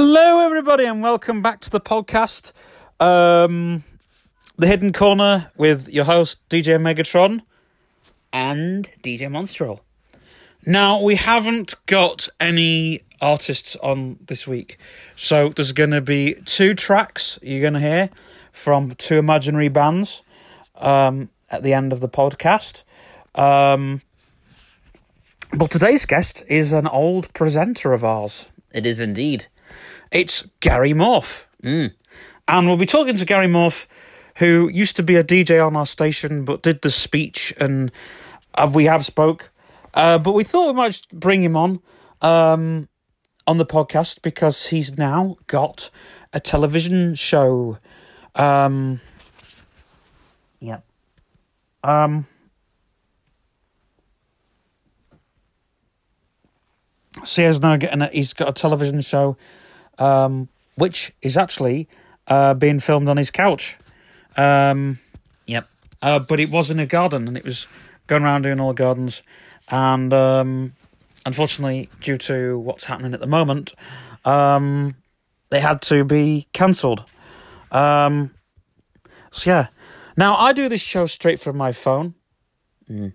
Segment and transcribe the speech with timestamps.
[0.00, 2.52] Hello, everybody, and welcome back to the podcast,
[3.00, 3.82] um,
[4.56, 7.40] the Hidden Corner with your host DJ Megatron
[8.32, 9.80] and DJ Monstrel.
[10.64, 14.78] Now we haven't got any artists on this week,
[15.16, 18.08] so there's going to be two tracks you're going to hear
[18.52, 20.22] from two imaginary bands
[20.76, 22.84] um, at the end of the podcast.
[23.34, 24.02] Um,
[25.58, 28.48] but today's guest is an old presenter of ours.
[28.72, 29.48] It is indeed.
[30.10, 31.44] It's Gary Morph.
[31.62, 31.92] Mm.
[32.46, 33.86] And we'll be talking to Gary Morph,
[34.36, 37.92] who used to be a DJ on our station, but did the speech, and
[38.54, 39.50] uh, we have spoke.
[39.94, 41.80] Uh, but we thought we might bring him on
[42.22, 42.88] um,
[43.46, 45.90] on the podcast because he's now got
[46.32, 47.78] a television show.
[48.34, 49.00] Um,
[50.60, 50.84] Yep.
[51.84, 52.26] um,
[57.24, 59.36] so he has now getting a, he's got a television show,
[59.98, 61.88] um, which is actually
[62.26, 63.76] uh, being filmed on his couch.
[64.36, 64.98] Um,
[65.46, 65.68] Yep.
[66.02, 67.66] uh, but it was in a garden, and it was
[68.06, 69.22] going around doing all the gardens.
[69.70, 70.72] And um,
[71.26, 73.74] unfortunately, due to what's happening at the moment,
[74.24, 74.94] um,
[75.50, 77.04] they had to be cancelled.
[77.72, 78.34] Um,
[79.30, 79.66] so yeah,
[80.16, 82.14] now I do this show straight from my phone.
[82.90, 83.12] Mm.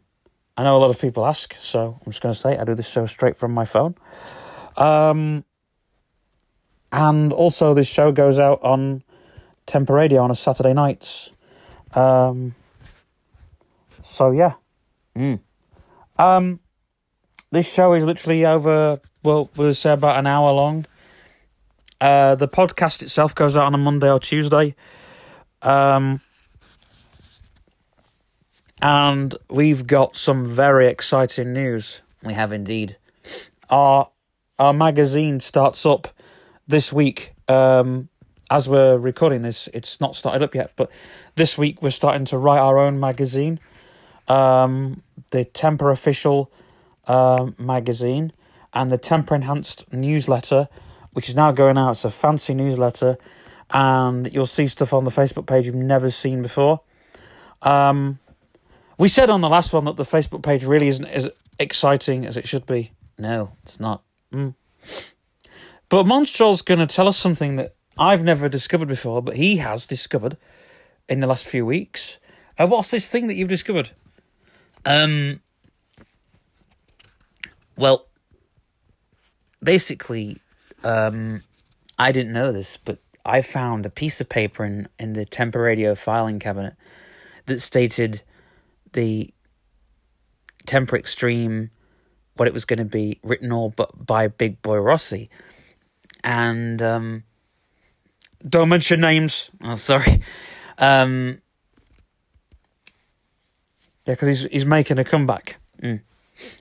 [0.56, 2.76] I know a lot of people ask, so I'm just going to say I do
[2.76, 3.96] this show straight from my phone.
[4.78, 5.44] Um,
[6.94, 9.04] and also, this show goes out on
[9.66, 11.32] Temper Radio on a Saturday nights.
[11.94, 12.56] Um,
[14.04, 14.54] so yeah,
[15.16, 15.40] Mm.
[16.18, 16.60] um,
[17.52, 19.02] this show is literally over.
[19.24, 20.86] Well, we'll say about an hour long.
[22.00, 24.76] Uh, the podcast itself goes out on a Monday or Tuesday.
[25.62, 26.20] Um,
[28.82, 32.02] and we've got some very exciting news.
[32.24, 32.98] We have indeed.
[33.70, 34.10] Our
[34.60, 36.10] our magazine starts up
[36.68, 37.34] this week.
[37.48, 38.10] Um,
[38.50, 40.92] as we're recording this, it's not started up yet, but
[41.36, 43.60] this week we're starting to write our own magazine.
[44.28, 45.02] Um,
[45.32, 46.52] the Temper Official
[47.08, 48.32] um, magazine
[48.74, 50.70] and the Temper Enhanced newsletter,
[51.14, 51.92] which is now going out.
[51.92, 53.18] It's a fancy newsletter,
[53.72, 56.82] and you'll see stuff on the Facebook page you've never seen before.
[57.62, 58.20] Um,
[58.98, 62.38] we said on the last one that the Facebook page really isn't as exciting as
[62.38, 62.92] it should be.
[63.18, 64.04] No, it's not.
[65.94, 69.86] But Monstral's going to tell us something that I've never discovered before, but he has
[69.86, 70.38] discovered
[71.08, 72.18] in the last few weeks.
[72.58, 73.92] Uh, what's this thing that you've discovered?
[74.88, 75.40] Um.
[77.78, 78.08] Well,
[79.62, 80.40] basically,
[80.84, 81.44] um,
[82.00, 85.62] I didn't know this, but I found a piece of paper in in the Temper
[85.62, 86.74] Radio filing cabinet
[87.46, 88.24] that stated
[88.94, 89.32] the
[90.66, 91.70] Temper Extreme,
[92.36, 95.30] what it was going to be, written all but by Big Boy Rossi,
[96.24, 97.24] and um,
[98.48, 99.52] Don't mention names.
[99.64, 100.22] oh sorry,
[100.78, 101.42] um,
[104.06, 105.58] Yeah, because he's he's making a comeback.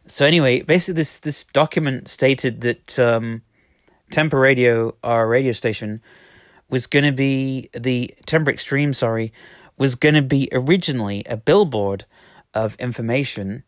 [0.07, 3.43] So anyway, basically this this document stated that um,
[4.11, 6.03] Temper Radio, our radio station,
[6.69, 8.93] was going to be the Temper Extreme.
[8.93, 9.33] Sorry,
[9.79, 12.05] was going to be originally a billboard
[12.55, 13.65] of information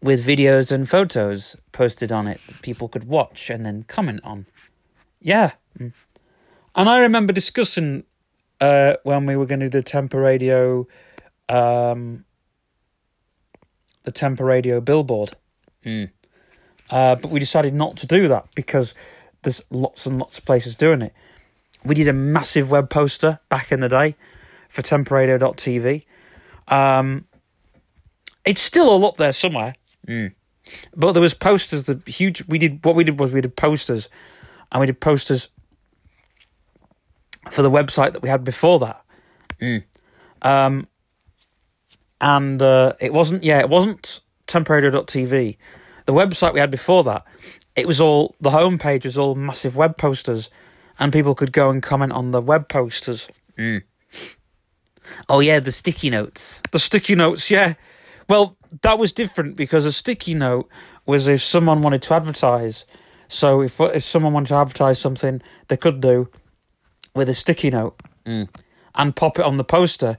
[0.00, 4.46] with videos and photos posted on it that people could watch and then comment on.
[5.20, 5.52] Yeah,
[6.74, 8.04] and I remember discussing
[8.60, 10.86] uh, when we were going to do the Temper Radio,
[11.48, 12.24] um,
[14.04, 15.36] the Temper Radio billboard.
[15.84, 16.10] Mm.
[16.90, 18.94] Uh, but we decided not to do that because
[19.42, 21.12] there's lots and lots of places doing it.
[21.84, 24.16] We did a massive web poster back in the day
[24.68, 26.04] for temperadio.tv.
[26.68, 27.26] Um,
[28.44, 29.74] it's still all up there somewhere.
[30.06, 30.32] Mm.
[30.94, 34.08] But there was posters that huge we did what we did was we did posters
[34.70, 35.48] and we did posters
[37.50, 39.02] for the website that we had before that.
[39.60, 39.84] Mm.
[40.42, 40.88] Um
[42.20, 45.56] and uh, it wasn't yeah, it wasn't temperadio.tv.
[46.06, 47.24] The website we had before that,
[47.76, 50.50] it was all the homepage was all massive web posters
[50.98, 53.28] and people could go and comment on the web posters.
[55.28, 56.60] Oh yeah, the sticky notes.
[56.70, 57.74] The sticky notes, yeah.
[58.28, 60.68] Well, that was different because a sticky note
[61.06, 62.84] was if someone wanted to advertise.
[63.28, 66.28] So if if someone wanted to advertise something, they could do
[67.14, 68.00] with a sticky note
[68.94, 70.18] and pop it on the poster.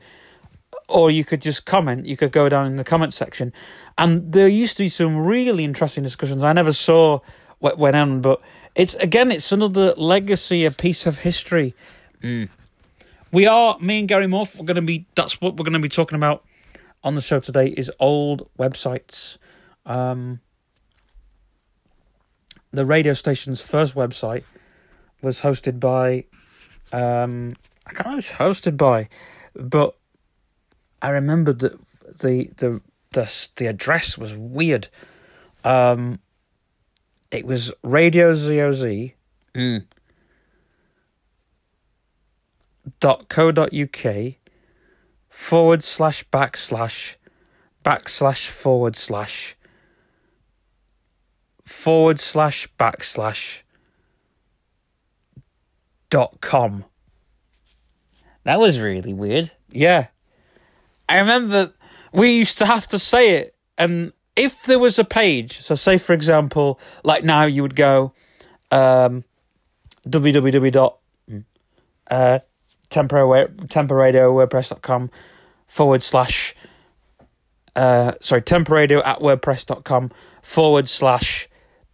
[0.87, 2.07] Or you could just comment.
[2.07, 3.53] You could go down in the comment section,
[3.97, 6.41] and there used to be some really interesting discussions.
[6.43, 7.19] I never saw
[7.59, 8.41] what went on, but
[8.73, 11.75] it's again, it's another legacy, a piece of history.
[13.31, 14.57] We are me and Gary Morph.
[14.57, 15.05] We're going to be.
[15.15, 16.43] That's what we're going to be talking about
[17.03, 17.67] on the show today.
[17.67, 19.37] Is old websites.
[19.85, 20.39] Um,
[22.71, 24.43] the radio station's first website
[25.21, 26.25] was hosted by
[26.93, 27.55] um
[27.85, 29.09] I can't it was hosted by,
[29.55, 29.95] but
[31.01, 31.79] I remember that
[32.19, 32.81] the the
[33.11, 34.87] the the address was weird.
[35.63, 36.19] Um,
[37.31, 39.13] it was Radio ZOZ
[39.55, 39.85] Mm.
[42.99, 44.35] dot co dot uk
[45.29, 47.15] forward slash backslash
[47.83, 49.55] backslash forward slash
[51.69, 53.61] forward slash backslash
[56.09, 56.83] dot com.
[58.43, 59.51] That was really weird.
[59.69, 60.07] Yeah.
[61.07, 61.73] I remember
[62.11, 63.55] we used to have to say it.
[63.77, 68.13] And if there was a page, so say for example, like now you would go
[68.71, 69.23] um,
[70.07, 70.71] www.
[70.71, 70.97] dot
[72.09, 72.39] uh,
[72.89, 75.11] temporary temporadio wordpress.com
[75.67, 76.55] forward slash
[77.75, 80.11] uh, sorry temporadio at wordpress.com
[80.41, 81.48] forward slash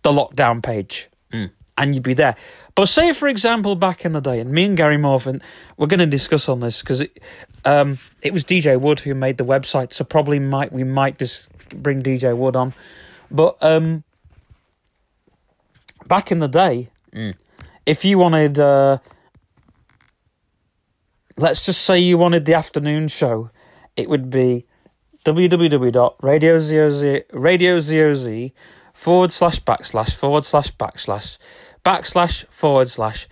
[0.05, 1.49] the lockdown page Mm.
[1.77, 2.35] and you'd be there
[2.75, 5.41] but say for example back in the day and me and gary morphin
[5.77, 7.19] we're going to discuss on this because it,
[7.65, 11.49] um, it was dj wood who made the website so probably might we might just
[11.69, 12.73] bring dj wood on
[13.31, 14.03] but um,
[16.07, 17.33] back in the day Mm.
[17.85, 18.97] if you wanted uh,
[21.37, 23.49] let's just say you wanted the afternoon show
[23.95, 24.65] it would be
[25.25, 28.51] www.radiozoz radiozoz
[28.95, 31.37] forward slash backslash forward slash backslash
[31.83, 33.27] backslash forward slash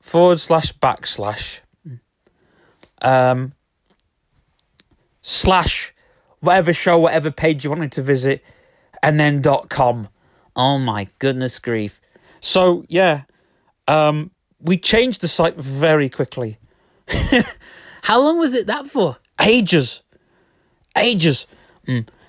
[0.00, 1.58] forward slash backslash
[3.02, 3.52] um
[5.22, 5.92] slash
[6.40, 8.44] whatever show whatever page you wanted to visit
[9.02, 10.08] and then dot com.
[10.54, 12.00] Oh my goodness grief.
[12.40, 13.22] so yeah
[13.88, 14.30] um
[14.60, 16.58] we changed the site very quickly.
[18.02, 19.16] How long was it that for?
[19.40, 20.02] ages,
[20.96, 21.46] ages,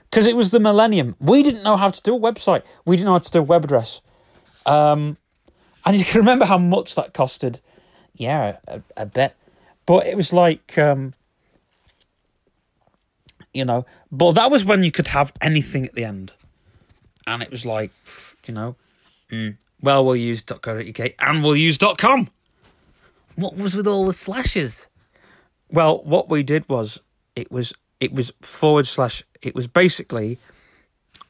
[0.10, 1.16] because it was the millennium.
[1.20, 2.64] We didn't know how to do a website.
[2.86, 4.02] We didn't know how to do a web address.
[4.66, 5.18] Um,
[5.86, 7.60] and you can remember how much that costed.
[8.14, 9.36] Yeah, a, I bet.
[9.86, 11.14] But it was like, um,
[13.54, 16.32] you know, but that was when you could have anything at the end,
[17.26, 17.92] and it was like,
[18.46, 18.76] you know,
[19.32, 22.30] mm, well, we'll use .co.uk and we'll use .com.
[23.36, 24.88] What was with all the slashes?
[25.72, 27.00] Well, what we did was
[27.36, 29.24] it was it was forward slash.
[29.42, 30.38] It was basically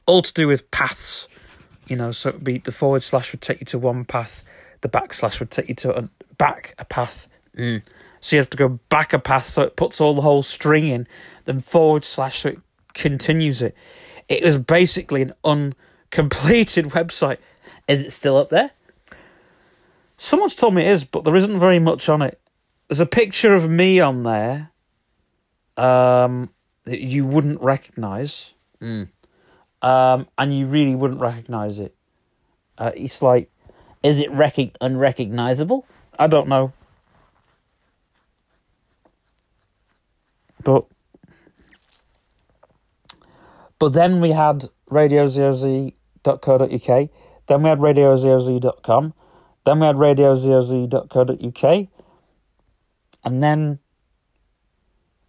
[0.06, 1.28] all to do with paths.
[1.88, 4.44] You know, so it'd be the forward slash would take you to one path,
[4.80, 6.08] the backslash would take you to a
[6.38, 7.28] back a path.
[7.56, 7.82] Mm.
[8.20, 10.86] So you have to go back a path, so it puts all the whole string
[10.86, 11.06] in.
[11.46, 12.58] Then forward slash, so it
[12.94, 13.74] continues it.
[14.28, 17.38] It was basically an uncompleted website.
[17.88, 18.70] Is it still up there?
[20.16, 22.38] Someone's told me it is, but there isn't very much on it.
[22.88, 24.70] There's a picture of me on there
[25.80, 26.50] um,
[26.84, 29.08] that you wouldn't recognise, Mm.
[29.82, 31.94] um, and you really wouldn't recognise it.
[32.78, 33.50] Uh, it's like,
[34.02, 35.84] Is it rec- unrecognizable?
[36.18, 36.72] I don't know.
[40.64, 40.86] But
[43.78, 47.08] but then we had radiozoz.co.uk,
[47.46, 49.14] then we had radiozoz.com,
[49.64, 51.88] then we had radiozoz.co.uk,
[53.24, 53.78] and then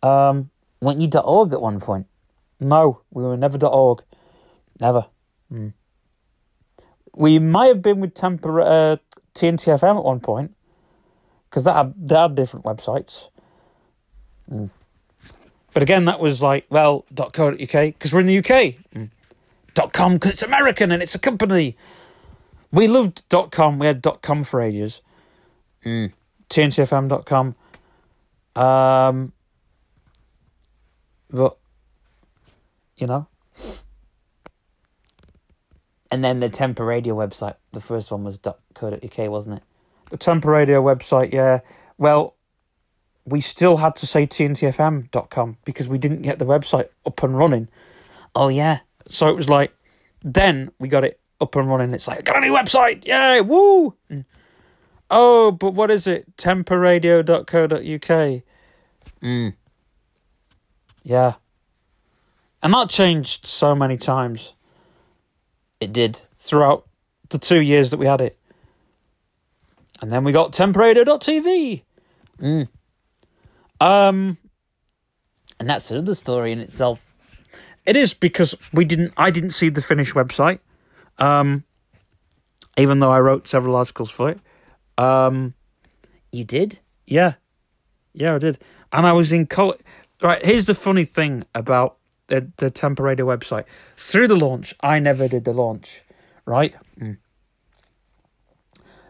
[0.03, 0.49] um
[0.81, 2.07] Weren't you .org at one point?
[2.61, 4.03] no, we were never .org.
[4.79, 5.07] Never.
[5.51, 5.73] Mm.
[7.15, 8.97] We might have been with Tempor- uh,
[9.35, 10.55] TNTFM at one point,
[11.49, 13.29] because that had, they had different websites.
[14.49, 14.69] Mm.
[15.73, 18.75] But again, that was like, well, .co.uk, because we're in the UK.
[18.95, 19.09] Mm.
[19.93, 21.77] .com, because it's American and it's a company.
[22.71, 23.79] We loved .com.
[23.79, 25.01] We had .com for ages.
[25.85, 26.11] Mm.
[26.49, 27.55] TNTFM.com.
[28.55, 29.31] Um,
[31.31, 31.57] but,
[32.97, 33.27] you know,
[36.11, 39.63] And then the Temper Radio website, the first one was .co.uk, wasn't it?
[40.11, 41.61] the Temper Radio website, yeah.
[41.97, 42.35] Well,
[43.25, 47.69] we still had to say TNTFM.com because we didn't get the website up and running.
[48.35, 48.79] Oh yeah.
[49.07, 49.73] So it was like,
[50.21, 51.93] then we got it up and running.
[51.93, 53.95] It's like, I got a new website, yay, woo!
[54.09, 54.25] And,
[55.09, 56.35] oh, but what is it?
[56.35, 58.43] Temperadio.co.uk.
[59.23, 59.53] Mm.
[61.03, 61.33] Yeah.
[62.63, 64.53] And that changed so many times
[65.79, 66.21] It did.
[66.37, 66.87] throughout
[67.29, 68.37] the two years that we had it.
[70.01, 71.83] And then we got Temperadio.tv.
[72.39, 72.67] Mm.
[73.79, 74.37] Um,
[75.59, 76.99] And that's another story in itself.
[77.85, 79.13] It is because we didn't.
[79.17, 80.59] I didn't see the finished website,
[81.17, 81.63] um,
[82.77, 84.39] even though I wrote several articles for it.
[84.99, 85.55] Um,
[86.31, 86.79] You did?
[87.07, 87.33] yeah,
[88.13, 88.59] yeah, I did,
[88.91, 89.79] and I was in college.
[90.21, 91.97] Right, here's the funny thing about
[92.27, 93.65] the the Temperadio website.
[93.97, 96.03] Through the launch, I never did the launch.
[96.45, 97.17] Right, mm.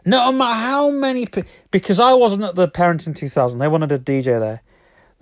[0.04, 1.28] No matter how many,
[1.70, 3.58] because I wasn't at the Parents Parenting 2000.
[3.58, 4.62] They wanted a DJ there.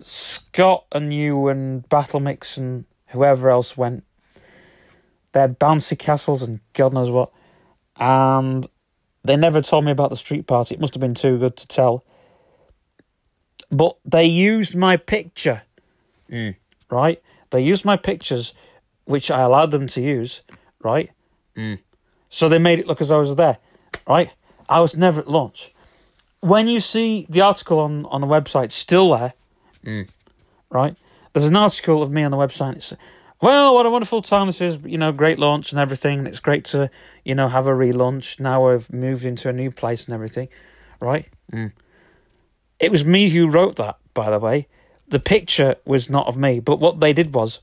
[0.01, 4.05] Scott and you and Battle Mix and whoever else went.
[5.33, 7.31] They had bouncy castles and God knows what.
[7.99, 8.67] And
[9.23, 10.75] they never told me about the street party.
[10.75, 12.05] It must have been too good to tell.
[13.71, 15.63] But they used my picture,
[16.31, 16.55] Mm.
[16.91, 17.21] right?
[17.51, 18.55] They used my pictures,
[19.05, 20.43] which I allowed them to use,
[20.83, 21.11] right?
[21.57, 21.81] Mm.
[22.29, 23.59] So they made it look as though I was there,
[24.09, 24.31] right?
[24.69, 25.73] I was never at launch.
[26.41, 29.35] When you see the article on, on the website still there,
[29.85, 30.09] Mm.
[30.71, 30.97] right?
[31.33, 32.77] There's an article of me on the website.
[32.77, 32.95] It's
[33.41, 34.79] well, what a wonderful time this is.
[34.85, 36.19] You know, great launch and everything.
[36.19, 36.91] And it's great to
[37.25, 38.39] you know have a relaunch.
[38.39, 40.49] Now we've moved into a new place and everything,
[41.01, 41.27] right?
[41.51, 41.73] Mm.
[42.79, 44.69] It was me who wrote that, by the way.
[45.11, 47.61] The picture was not of me, but what they did was,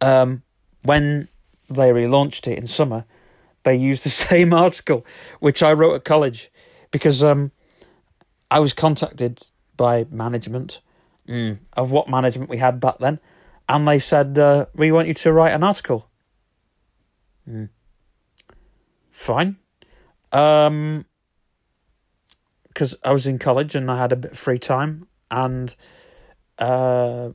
[0.00, 0.42] um,
[0.82, 1.28] when
[1.70, 3.04] they relaunched it in summer,
[3.64, 5.06] they used the same article
[5.40, 6.50] which I wrote at college,
[6.90, 7.52] because um,
[8.50, 9.42] I was contacted
[9.76, 10.80] by management
[11.28, 11.58] Mm.
[11.74, 13.20] of what management we had back then,
[13.68, 16.08] and they said uh, we want you to write an article.
[17.46, 17.68] Mm.
[19.10, 19.56] Fine,
[20.32, 21.04] um,
[22.68, 25.74] because I was in college and I had a bit of free time and
[26.58, 27.30] uh,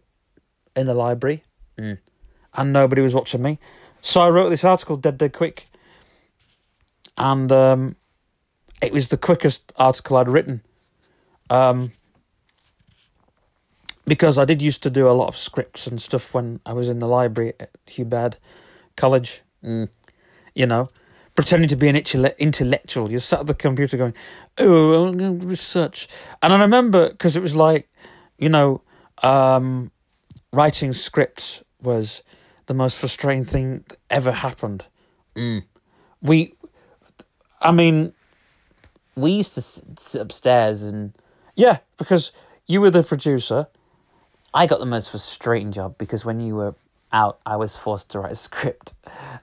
[0.75, 1.43] in the library,
[1.77, 1.97] Mm.
[2.53, 3.59] and nobody was watching me,
[4.01, 5.67] so I wrote this article dead dead quick,
[7.17, 7.95] and um,
[8.81, 10.61] it was the quickest article I'd written.
[11.49, 11.91] Um,
[14.05, 16.89] because I did used to do a lot of scripts and stuff when I was
[16.89, 18.09] in the library at Hugh
[18.97, 19.87] College, Mm.
[20.53, 20.89] you know,
[21.35, 23.09] pretending to be an intelle- intellectual.
[23.09, 24.13] You're sat at the computer going,
[24.57, 26.07] oh, I'm going to research.
[26.41, 27.89] And I remember, because it was like,
[28.37, 28.81] you know,
[29.23, 29.91] um,
[30.51, 32.21] writing scripts was
[32.67, 34.87] the most frustrating thing that ever happened.
[35.35, 35.63] Mm.
[36.21, 36.53] We,
[37.61, 38.13] I mean,
[39.15, 41.13] We used to sit upstairs, and
[41.55, 42.31] yeah, because
[42.65, 43.67] you were the producer.
[44.53, 46.75] I got the most frustrating job because when you were
[47.11, 48.93] out, I was forced to write a script,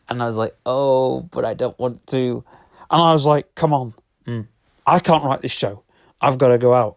[0.09, 2.45] and I was like, "Oh, but I don't want to."
[2.91, 3.95] And I was like, come on,
[4.27, 4.47] Mm.
[4.87, 5.85] I can't write this show.
[6.21, 6.97] I've got to go out.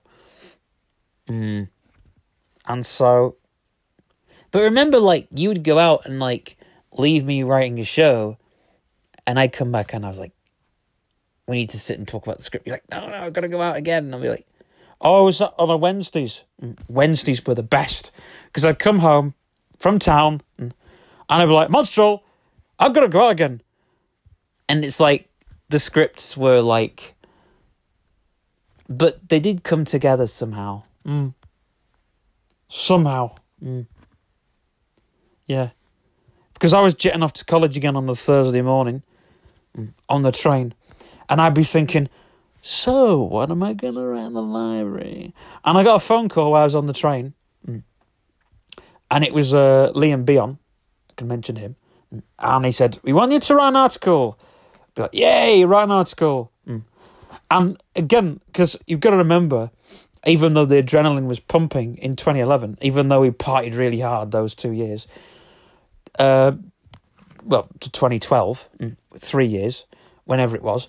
[1.30, 1.70] Mm.
[2.66, 3.36] And so,
[4.52, 6.58] But remember, like you would go out and like
[6.94, 8.38] leave me writing a show,
[9.26, 10.34] and I'd come back and I was like,
[11.48, 13.42] "We need to sit and talk about the script." You're like, "No, no, I've got
[13.42, 14.48] to go out again." And I'll be like,
[15.04, 16.44] oh, was that on a Wednesdays?
[16.62, 18.12] Mm, Wednesdays were the best
[18.46, 19.34] because I'd come home
[19.78, 20.74] from town and,
[21.30, 22.22] and I'd be like, Monstrel,
[22.80, 23.62] I've got to go out again.
[24.70, 25.30] and it's like
[25.70, 27.16] the scripts were like,
[28.88, 30.84] but they did come together somehow.
[31.06, 31.34] Mm.
[32.76, 33.36] Somehow.
[33.64, 33.86] Mm.
[35.46, 35.70] Yeah.
[36.56, 39.04] Because I was jetting off to college again on the Thursday morning
[39.78, 40.74] mm, on the train.
[41.30, 42.10] And I'd be thinking,
[42.64, 45.36] so what am I going to write in the library?
[45.64, 47.36] And I got a phone call while I was on the train.
[47.68, 47.84] Mm.
[49.12, 50.58] And it was uh, Liam Bion.
[51.12, 51.76] I can mention him.
[52.12, 52.24] Mm.
[52.40, 54.40] And he said, we want you to write an article.
[54.96, 56.52] Be like, yay, write an article.
[57.52, 59.70] And again, because you've got to remember,
[60.26, 64.56] even though the adrenaline was pumping in 2011, even though we partied really hard those
[64.56, 65.08] two years,
[66.20, 66.54] uh,
[67.44, 69.86] well, to 2012, mm, three years,
[70.26, 70.88] whenever it was,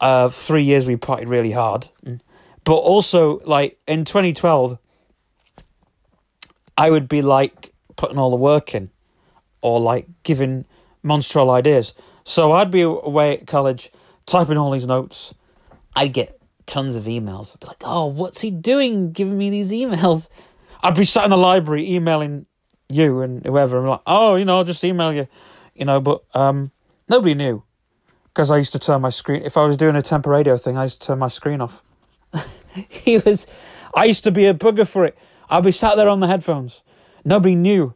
[0.00, 1.88] uh, three years we partied really hard.
[2.04, 2.20] mm.
[2.64, 4.78] But also, like in 2012,
[6.76, 8.90] I would be like putting all the work in,
[9.60, 10.64] or like giving
[11.04, 11.94] monstral ideas.
[12.24, 13.90] So I'd be away at college,
[14.26, 15.34] typing all these notes.
[15.94, 16.40] I'd get
[16.72, 17.54] tons of emails.
[17.54, 19.12] I'd be like, "Oh, what's he doing?
[19.12, 20.28] Giving me these emails?"
[20.82, 22.46] I'd be sat in the library emailing
[22.88, 23.78] you and whoever.
[23.78, 25.28] I'm like, oh, you know, I'll just email you,
[25.74, 26.00] you know.
[26.00, 26.72] But um,
[27.08, 27.62] nobody knew
[28.28, 29.42] because I used to turn my screen.
[29.42, 31.82] If I was doing a temper radio thing, I used to turn my screen off.
[32.88, 33.46] he was
[33.94, 35.16] I used to be a bugger for it.
[35.50, 36.82] I'd be sat there on the headphones.
[37.24, 37.94] Nobody knew.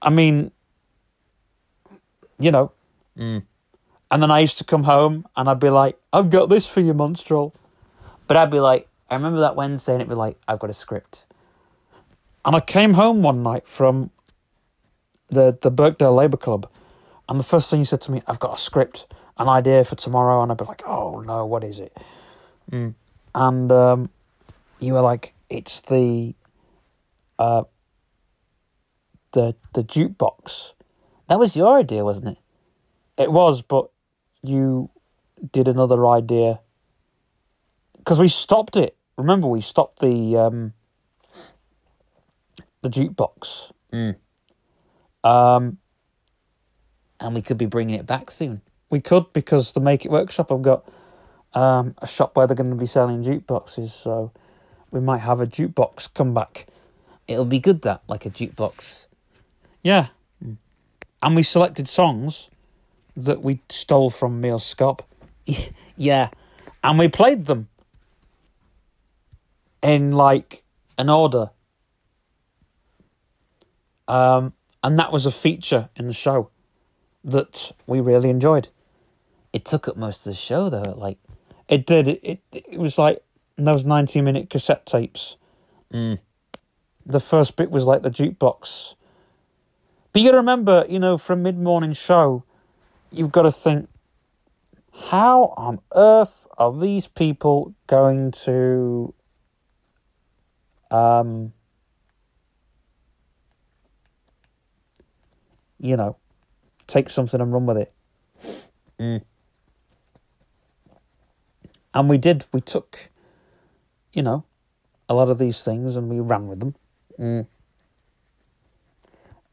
[0.00, 0.50] I mean,
[2.38, 2.72] you know.
[3.16, 3.44] Mm.
[4.10, 6.80] And then I used to come home and I'd be like, I've got this for
[6.80, 7.52] you, Monstrel.
[8.26, 10.74] But I'd be like, I remember that Wednesday, and it'd be like, I've got a
[10.74, 11.24] script.
[12.44, 14.10] And I came home one night from
[15.28, 16.68] the the Birkdale Labour Club,
[17.28, 19.06] and the first thing he said to me, "I've got a script,
[19.38, 21.96] an idea for tomorrow," and I'd be like, "Oh no, what is it?"
[22.70, 22.94] Mm.
[23.34, 24.10] And um,
[24.78, 26.34] you were like, "It's the
[27.38, 27.64] uh,
[29.32, 30.72] the the jukebox."
[31.28, 32.38] That was your idea, wasn't it?
[33.16, 33.90] It was, but
[34.42, 34.90] you
[35.52, 36.60] did another idea
[38.04, 38.96] because we stopped it.
[39.16, 40.72] Remember, we stopped the um,
[42.82, 43.72] the jukebox.
[43.92, 44.16] Mm.
[45.24, 45.78] Um,
[47.20, 48.60] And we could be bringing it back soon.
[48.90, 50.84] we could because the Make It Workshop I've got
[51.54, 53.90] um, a shop where they're going to be selling jukeboxes.
[53.90, 54.32] So
[54.90, 56.66] we might have a jukebox come back.
[57.26, 59.06] It'll be good that like a jukebox.
[59.82, 60.08] Yeah,
[61.22, 62.50] and we selected songs
[63.16, 65.00] that we stole from Meal Scop,
[65.96, 66.28] Yeah.
[66.82, 67.68] and we played them
[69.84, 70.64] in like
[70.98, 71.50] an order.
[74.08, 76.50] Um, and that was a feature in the show
[77.22, 78.68] that we really enjoyed.
[79.52, 80.94] It took up most of the show though.
[80.96, 81.18] Like
[81.68, 82.08] It did.
[82.08, 83.22] It it, it was like
[83.56, 85.36] those ninety minute cassette tapes.
[85.92, 86.18] Mm.
[87.06, 88.94] The first bit was like the jukebox.
[90.12, 92.44] But you got to remember, you know, for a mid morning show,
[93.10, 93.88] you've got to think,
[95.10, 99.12] how on earth are these people going to,
[100.94, 101.52] um,
[105.80, 106.16] you know,
[106.86, 107.92] take something and run with it?
[109.00, 109.22] Mm.
[111.92, 112.44] And we did.
[112.52, 113.10] We took,
[114.12, 114.44] you know,
[115.08, 116.74] a lot of these things and we ran with them.
[117.18, 117.46] Mm.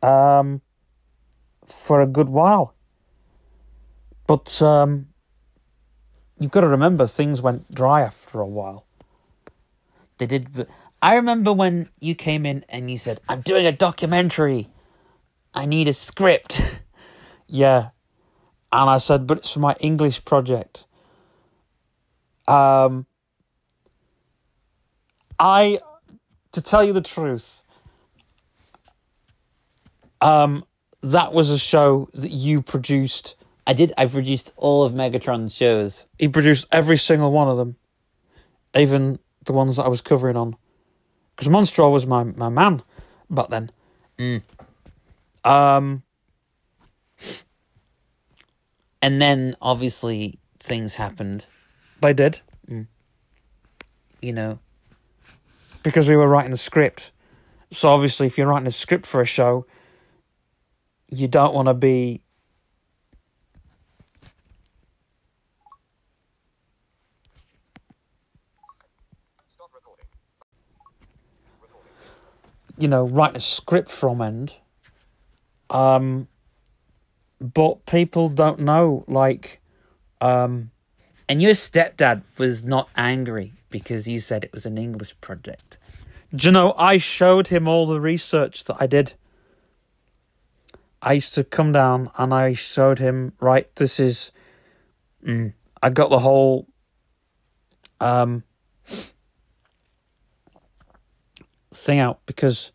[0.01, 0.61] um,
[1.67, 2.73] for a good while.
[4.27, 5.07] But um,
[6.39, 8.85] you've got to remember, things went dry after a while.
[10.17, 10.67] They did.
[11.01, 14.69] I remember when you came in and you said, "I'm doing a documentary.
[15.53, 16.81] I need a script."
[17.51, 17.89] Yeah.
[18.71, 20.85] And I said, but it's for my English project.
[22.47, 23.05] Um,
[25.37, 25.79] I,
[26.53, 27.63] to tell you the truth,
[30.21, 30.63] um,
[31.01, 33.35] that was a show that you produced.
[33.67, 33.91] I did.
[33.97, 36.05] I produced all of Megatron's shows.
[36.17, 37.75] He produced every single one of them,
[38.75, 40.55] even the ones that I was covering on.
[41.35, 42.83] Because Monstro was my, my man
[43.29, 43.71] back then.
[44.17, 44.43] Mm.
[45.43, 46.03] Um,
[49.01, 51.47] And then obviously things happened.
[52.01, 52.41] they did
[54.21, 54.59] You know.
[55.81, 57.11] because we were writing the script.
[57.71, 59.65] So obviously, if you're writing a script for a show,
[61.09, 62.21] you don't want to be.
[72.81, 74.55] You know, write a script from end.
[75.69, 76.27] Um,
[77.39, 79.61] but people don't know, like,
[80.19, 80.71] um,
[81.31, 85.77] And your stepdad was not angry because you said it was an English project.
[86.35, 89.13] Do you know, I showed him all the research that I did.
[91.01, 94.33] I used to come down and I showed him, right, this is.
[95.25, 96.67] Mm, I got the whole.
[98.01, 98.43] Um,
[101.73, 102.71] thing out because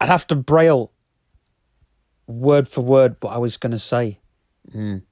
[0.00, 0.92] I'd have to braille
[2.26, 4.18] word for word what I was going to say.
[4.72, 5.02] Mm.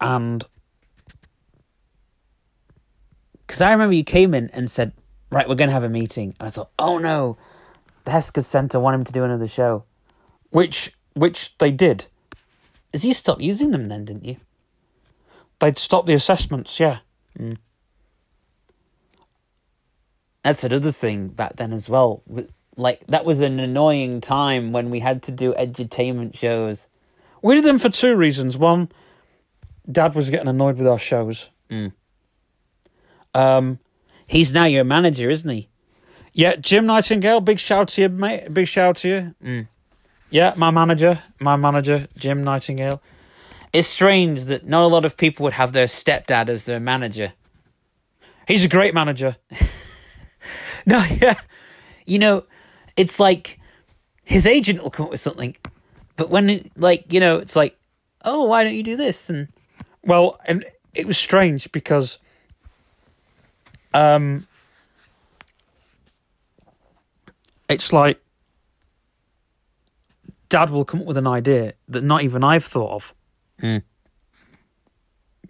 [0.00, 0.44] And
[3.46, 4.92] Because I remember you came in and said,
[5.30, 7.36] "Right, we're going to have a meeting," and I thought, "Oh no,
[8.04, 9.84] the Hesketh Centre want him to do another show."
[10.52, 12.06] which which they did.
[12.92, 14.36] Is you stopped using them then, didn't you?
[15.58, 16.98] They'd stop the assessments, yeah.
[20.42, 22.22] That's another thing back then as well.
[22.76, 26.88] Like that was an annoying time when we had to do edutainment shows.
[27.42, 28.56] We did them for two reasons.
[28.56, 28.90] One,
[29.90, 31.48] Dad was getting annoyed with our shows.
[31.70, 31.92] Mm.
[33.34, 33.78] Um,
[34.26, 35.68] He's now your manager, isn't he?
[36.32, 38.52] yeah, Jim Nightingale, big shout to you, mate.
[38.52, 39.34] Big shout to you.
[39.44, 39.68] Mm.
[40.30, 43.02] Yeah, my manager, my manager, Jim Nightingale.
[43.72, 47.34] It's strange that not a lot of people would have their stepdad as their manager.
[48.48, 49.36] He's a great manager.
[50.86, 51.38] No, yeah.
[52.06, 52.44] You know,
[52.96, 53.60] it's like
[54.24, 55.56] his agent will come up with something,
[56.16, 57.78] but when, it, like, you know, it's like,
[58.24, 59.30] oh, why don't you do this?
[59.30, 59.48] And
[60.04, 60.64] Well, and
[60.94, 62.18] it was strange because
[63.94, 64.46] um
[67.68, 68.20] it's like
[70.48, 73.14] dad will come up with an idea that not even I've thought of.
[73.62, 73.82] Mm.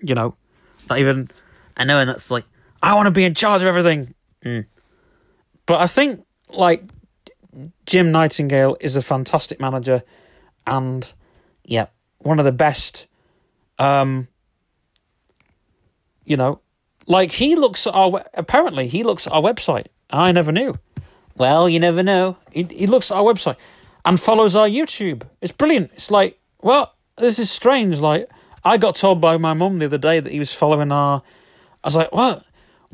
[0.00, 0.34] You know,
[0.88, 1.30] not even
[1.76, 2.44] I know, and that's like,
[2.82, 4.14] I want to be in charge of everything.
[4.44, 4.66] Mm.
[5.66, 6.84] But I think like
[7.86, 10.02] Jim Nightingale is a fantastic manager
[10.66, 11.12] and
[11.64, 11.86] yeah,
[12.18, 13.06] one of the best.
[13.78, 14.28] Um,
[16.24, 16.60] you know,
[17.06, 19.86] like he looks at our apparently he looks at our website.
[20.10, 20.78] I never knew.
[21.36, 22.36] well, you never know.
[22.50, 23.56] He he looks at our website
[24.04, 25.22] and follows our YouTube.
[25.40, 25.90] It's brilliant.
[25.94, 28.00] It's like, well, this is strange.
[28.00, 28.28] Like
[28.64, 31.22] I got told by my mum the other day that he was following our.
[31.84, 32.44] I was like, what?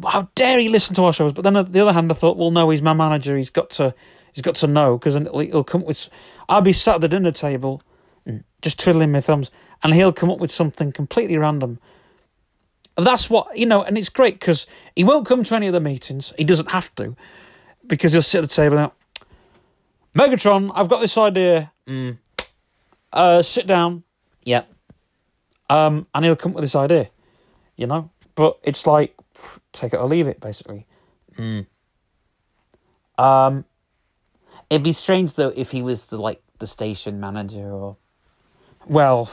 [0.06, 1.32] How dare he listen to our shows?
[1.32, 3.36] But then on the other hand, I thought, well, no, he's my manager.
[3.36, 3.94] He's got to,
[4.32, 6.08] he's got to know because he'll, he'll come with.
[6.48, 7.82] I'll be sat at the dinner table,
[8.62, 9.50] just twiddling my thumbs,
[9.82, 11.78] and he'll come up with something completely random.
[12.96, 15.80] that's what you know, and it's great because he won't come to any of the
[15.80, 16.32] meetings.
[16.36, 17.16] He doesn't have to
[17.86, 18.92] because he'll sit at the table now.
[20.14, 21.72] Megatron, I've got this idea.
[21.86, 22.18] Mm.
[23.12, 24.04] Uh, sit down.
[24.44, 24.72] Yep.
[25.70, 27.10] Um, and he'll come up with this idea,
[27.76, 28.10] you know.
[28.34, 29.14] But it's like
[29.72, 30.86] take it or leave it, basically.
[31.36, 31.66] Mm.
[33.16, 33.64] Um,
[34.70, 37.96] It'd be strange though if he was the like the station manager or
[38.86, 39.30] well,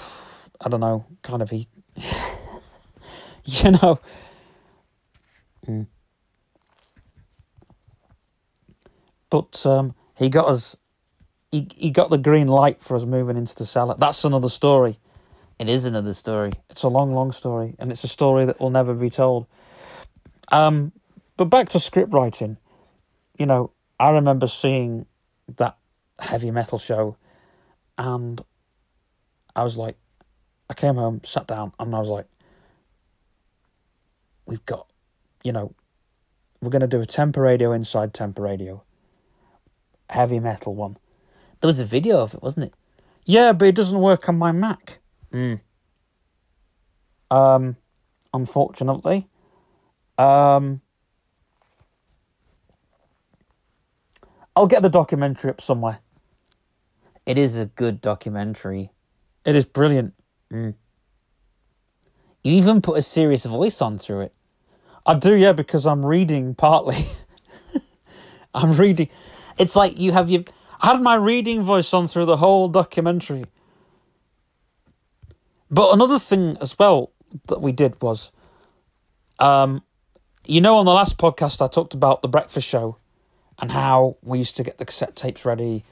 [0.61, 1.67] I don't know, kind of he,
[3.45, 3.99] you know.
[5.67, 5.87] Mm.
[9.29, 10.77] But um, he got us.
[11.51, 13.95] He he got the green light for us moving into the cellar.
[13.97, 14.99] That's another story.
[15.59, 16.53] it is another story.
[16.69, 19.47] It's a long, long story, and it's a story that will never be told.
[20.51, 20.91] Um,
[21.37, 22.57] but back to script writing.
[23.37, 25.05] You know, I remember seeing
[25.57, 25.77] that
[26.19, 27.17] heavy metal show,
[27.97, 28.41] and
[29.55, 29.97] I was like,
[30.69, 32.25] I came home, sat down, and I was like,
[34.45, 34.87] we've got,
[35.43, 35.73] you know,
[36.61, 38.83] we're going to do a temper radio inside temper radio,
[40.09, 40.97] heavy metal one.
[41.61, 42.73] There was a video of it, wasn't it?
[43.25, 44.99] Yeah, but it doesn't work on my Mac.
[45.33, 45.59] Mm.
[47.29, 47.75] um,
[48.33, 49.27] unfortunately.
[50.17, 50.81] Um,
[54.55, 55.99] I'll get the documentary up somewhere.
[57.25, 58.91] It is a good documentary.
[59.45, 60.13] It is brilliant.
[60.51, 60.73] You
[62.43, 64.33] even put a serious voice on through it.
[65.05, 67.07] I do, yeah, because I'm reading partly.
[68.53, 69.09] I'm reading.
[69.57, 70.45] It's like you have your
[70.81, 73.45] I had my reading voice on through the whole documentary.
[75.71, 77.11] But another thing as well
[77.47, 78.31] that we did was,
[79.39, 79.83] um,
[80.47, 82.97] you know, on the last podcast I talked about the breakfast show
[83.59, 85.83] and how we used to get the cassette tapes ready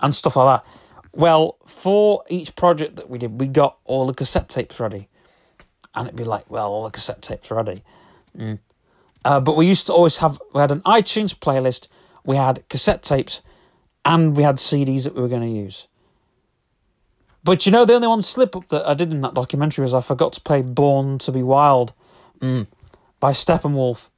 [0.00, 0.70] and stuff like that.
[1.14, 5.08] Well, for each project that we did, we got all the cassette tapes ready,
[5.94, 7.82] and it'd be like, well, all the cassette tapes ready.
[9.24, 11.86] Uh, but we used to always have we had an iTunes playlist,
[12.24, 13.42] we had cassette tapes,
[14.04, 15.86] and we had CDs that we were going to use.
[17.44, 19.92] But you know, the only one slip up that I did in that documentary was
[19.92, 21.92] I forgot to play "Born to Be Wild"
[22.40, 22.66] mm,
[23.22, 24.08] by Steppenwolf.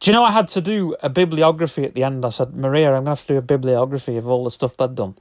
[0.00, 2.24] Do you know I had to do a bibliography at the end?
[2.24, 4.76] I said, Maria, I'm going to have to do a bibliography of all the stuff
[4.76, 5.14] they'd done.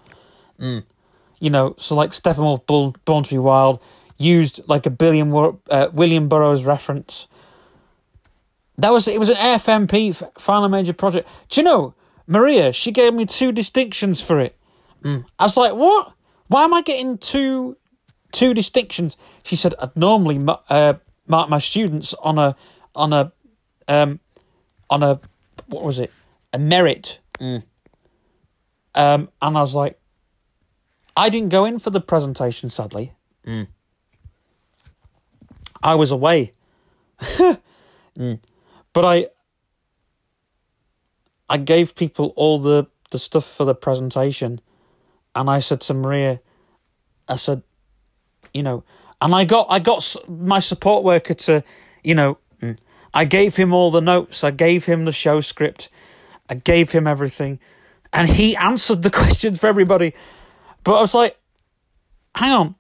[1.40, 3.80] You know, so like Steppenwolf, Born, Born to Be Wild,
[4.18, 5.32] used like a billion
[5.70, 7.28] uh, William Burroughs reference.
[8.80, 11.30] That was it was an FMP final major project.
[11.50, 11.94] Do you know
[12.26, 12.74] Maria?
[12.74, 14.56] She gave me two distinctions for it.
[15.38, 16.14] I was like, what?
[16.48, 17.78] Why am I getting two
[18.32, 19.18] two distinctions?
[19.44, 20.96] She said, I'd normally uh,
[21.28, 22.56] mark my students on a
[22.96, 23.32] on a
[23.88, 24.20] um
[24.90, 25.20] on a
[25.68, 26.12] what was it
[26.54, 27.20] a merit.
[28.96, 30.00] Um, and I was like,
[31.16, 33.14] I didn't go in for the presentation, sadly.
[35.82, 36.54] I was away.
[38.92, 39.28] But I
[41.48, 44.60] I gave people all the, the stuff for the presentation
[45.36, 46.42] and I said to Maria,
[47.28, 47.64] I said,
[48.54, 48.84] you know,
[49.22, 51.64] and I got I got my support worker to,
[52.04, 52.38] you know,
[53.14, 55.90] I gave him all the notes, I gave him the show script,
[56.50, 57.60] I gave him everything,
[58.14, 60.14] and he answered the questions for everybody.
[60.84, 61.38] But I was like,
[62.36, 62.76] hang on,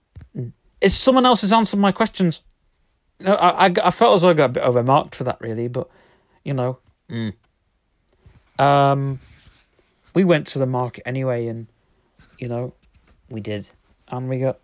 [0.81, 2.41] is someone else has answered my questions?
[3.19, 5.67] No, I, I, I felt as though I got a bit overmarked for that, really,
[5.67, 5.89] but
[6.45, 6.79] you know,
[8.57, 9.19] um,
[10.13, 11.67] we went to the market anyway, and
[12.37, 12.73] you know,
[13.29, 13.69] we did.
[14.07, 14.59] and we got,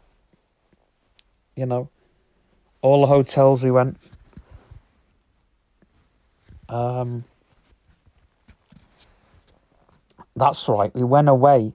[1.56, 1.90] you know,
[2.82, 3.98] all the hotels we went.
[6.70, 7.26] Um,
[10.36, 10.94] that's right.
[10.96, 11.74] We went away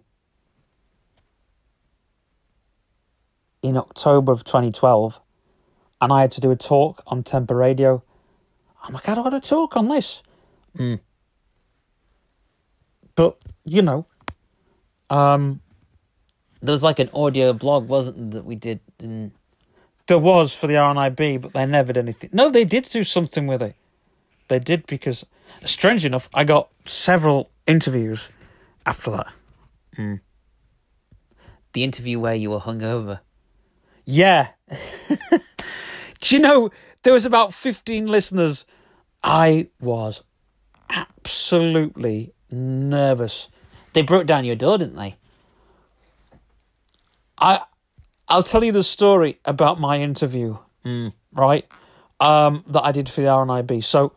[3.62, 5.20] in October of 2012,
[6.00, 8.03] and I had to do a talk on Temper Radio.
[8.83, 10.22] I'm like, I don't want to talk on this.
[13.14, 14.07] But you know,
[15.11, 15.61] um,
[16.62, 19.33] There was like an audio blog, wasn't there, that we did in
[20.07, 22.31] There was for the RNIB, but they never did anything.
[22.33, 23.76] No, they did do something with it.
[24.51, 25.25] They did because,
[25.63, 28.31] strange enough, I got several interviews
[28.85, 29.29] after that.
[31.73, 33.21] the interview where you were hungover.
[34.05, 34.49] Yeah.
[36.21, 36.71] do you know,
[37.05, 38.67] there was about 15 listeners.
[39.23, 40.21] I was
[40.89, 43.49] absolutely nervous.
[43.93, 45.15] They broke down your door, didn't they?
[47.39, 47.61] I
[48.29, 50.59] I'll tell you the story about my interview,
[51.33, 51.69] right?
[52.19, 53.85] Um, that I did for the RNIB.
[53.85, 54.13] So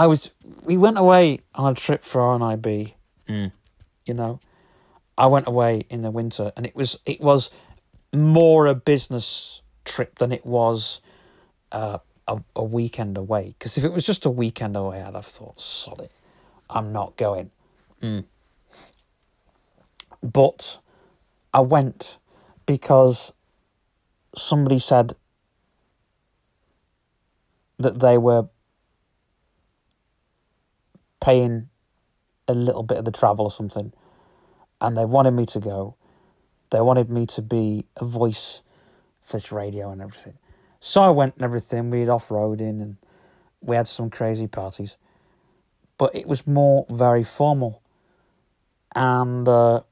[0.00, 0.30] I was
[0.62, 2.94] we went away on a trip for RNIB.
[4.06, 4.40] You know,
[5.18, 7.50] I went away in the winter, and it was it was
[8.10, 11.02] more a business trip than it was
[11.70, 13.54] uh, a, a weekend away.
[13.58, 16.12] Because if it was just a weekend away, I'd have thought, sod it,
[16.70, 17.50] I'm not going.
[18.00, 18.24] Mm.
[20.22, 20.78] But
[21.52, 22.16] I went
[22.64, 23.34] because
[24.34, 25.14] somebody said
[27.78, 28.48] that they were
[31.20, 31.68] paying
[32.48, 33.92] a little bit of the travel or something,
[34.80, 35.96] and they wanted me to go.
[36.70, 38.62] They wanted me to be a voice
[39.22, 40.34] for this radio and everything.
[40.80, 41.90] So I went and everything.
[41.90, 42.96] We had off roading and
[43.60, 44.96] we had some crazy parties,
[45.98, 47.82] but it was more very formal.
[48.94, 49.82] And uh,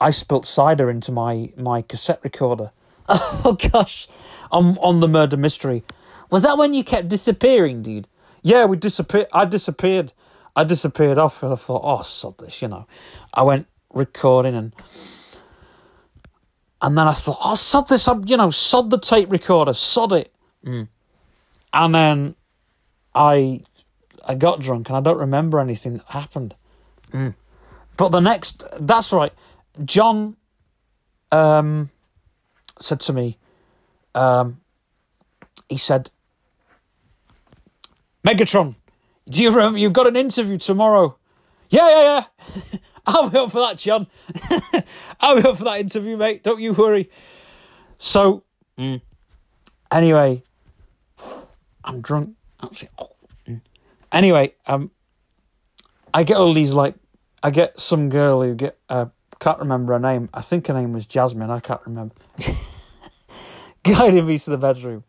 [0.00, 2.70] I spilt cider into my, my cassette recorder.
[3.08, 4.08] Oh gosh.
[4.50, 5.84] on on the murder mystery.
[6.30, 8.08] Was that when you kept disappearing, dude?
[8.46, 9.26] Yeah, we disappeared.
[9.32, 10.12] I disappeared.
[10.54, 12.86] I disappeared off because I thought, oh, sod this, you know.
[13.34, 14.72] I went recording and
[16.80, 20.12] and then I thought, oh, sod this, I'm, you know, sod the tape recorder, sod
[20.12, 20.32] it.
[20.64, 20.86] Mm.
[21.72, 22.36] And then
[23.16, 23.62] I
[24.24, 26.54] I got drunk and I don't remember anything that happened.
[27.10, 27.34] Mm.
[27.96, 29.32] But the next, that's right,
[29.84, 30.36] John
[31.32, 31.90] um,
[32.78, 33.38] said to me,
[34.14, 34.60] um,
[35.68, 36.10] he said,
[38.26, 38.74] Megatron,
[39.28, 41.16] do you remember you've got an interview tomorrow?
[41.70, 42.24] Yeah, yeah,
[42.72, 42.78] yeah.
[43.06, 44.08] I'll be up for that, John.
[45.20, 46.42] I'll be up for that interview, mate.
[46.42, 47.08] Don't you worry.
[47.98, 48.42] So,
[48.78, 49.00] Mm.
[49.90, 50.42] anyway,
[51.84, 52.34] I'm drunk.
[52.62, 53.10] Actually, oh,
[53.48, 53.60] mm.
[54.12, 54.90] Anyway, um,
[56.12, 56.96] I get all these like,
[57.42, 59.06] I get some girl who get, uh,
[59.38, 60.28] can't remember her name.
[60.34, 61.50] I think her name was Jasmine.
[61.50, 62.14] I can't remember.
[63.84, 65.04] Guiding me to the bedroom,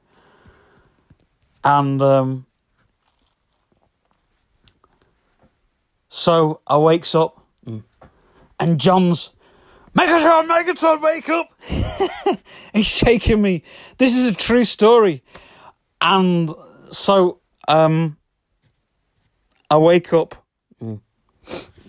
[1.64, 2.47] and um,
[6.18, 7.46] so I wakes up,
[8.60, 9.30] and John's
[9.96, 11.50] Megatron, Megatron, wake up!
[12.74, 13.64] He's shaking me.
[14.00, 15.24] This is a true story,
[16.02, 16.52] and
[16.92, 18.18] so um,
[19.70, 20.44] I wake up.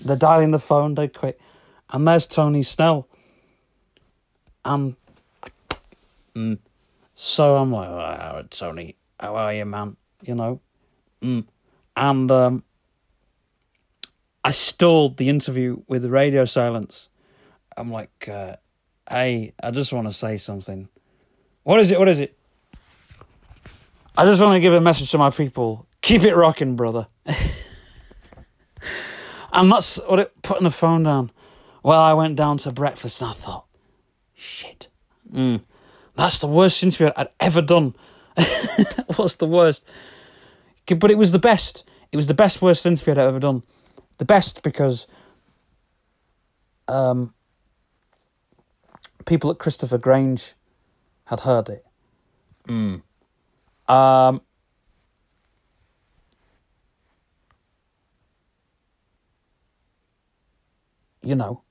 [0.05, 1.39] They're dialing the phone dead quick,
[1.89, 3.09] and there's Tony Snell.
[4.65, 4.95] And
[6.35, 6.59] Mm.
[7.15, 9.97] so I'm like, oh, Tony, how are you, man?
[10.23, 10.61] You know,
[11.23, 11.47] mm.
[11.97, 12.63] and um,
[14.49, 17.11] I stalled the interview with the radio silence.
[17.77, 18.57] I'm like, uh,
[19.07, 20.89] hey, I just want to say something.
[21.65, 21.99] What is it?
[21.99, 22.35] What is it?
[24.17, 25.87] I just want to give a message to my people.
[26.01, 27.09] Keep it rocking, brother.
[29.53, 31.31] and that's what it putting the phone down.
[31.83, 33.67] Well, I went down to breakfast and I thought,
[34.35, 34.89] shit.
[35.31, 35.61] Mm.
[36.15, 37.95] That's the worst interview I'd ever done.
[39.17, 39.85] What's the worst?
[40.87, 41.85] But it was the best.
[42.13, 43.63] It was the best worst interview I'd ever done.
[44.19, 45.07] The best because
[46.89, 47.35] um,
[49.27, 50.55] people at Christopher Grange
[51.25, 51.87] had heard it.
[52.67, 53.03] Mm.
[53.89, 54.41] Um,
[61.23, 61.63] you know,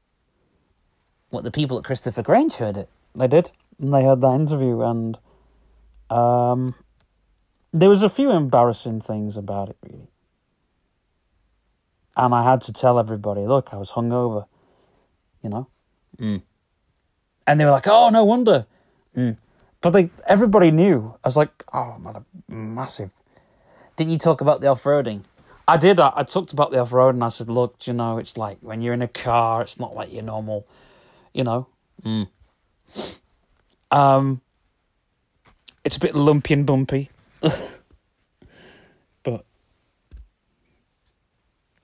[1.30, 2.90] What the people at Christopher Grange heard it.
[3.14, 3.52] They did.
[3.80, 5.20] And they had that interview, and
[6.10, 6.74] um,
[7.72, 10.08] there was a few embarrassing things about it, really.
[12.18, 14.48] And I had to tell everybody, look, I was hungover,
[15.44, 15.68] you know.
[16.18, 16.42] Mm.
[17.46, 18.66] And they were like, "Oh, no wonder."
[19.82, 21.14] But they, everybody knew.
[21.24, 21.96] I was like, "Oh,
[22.50, 23.12] a massive."
[23.96, 25.24] Didn't you talk about the off roading?
[25.68, 26.00] I did.
[26.00, 28.58] I, I talked about the off road, and I said, "Look, you know, it's like
[28.62, 30.68] when you're in a car, it's not like your normal,
[31.34, 31.68] you know."
[32.04, 32.28] Mm.
[33.92, 34.42] Um,
[35.84, 37.12] it's a bit lumpy and bumpy,
[39.24, 39.46] but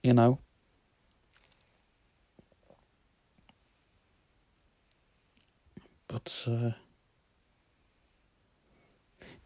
[0.03, 0.37] you know,
[6.07, 6.71] but uh,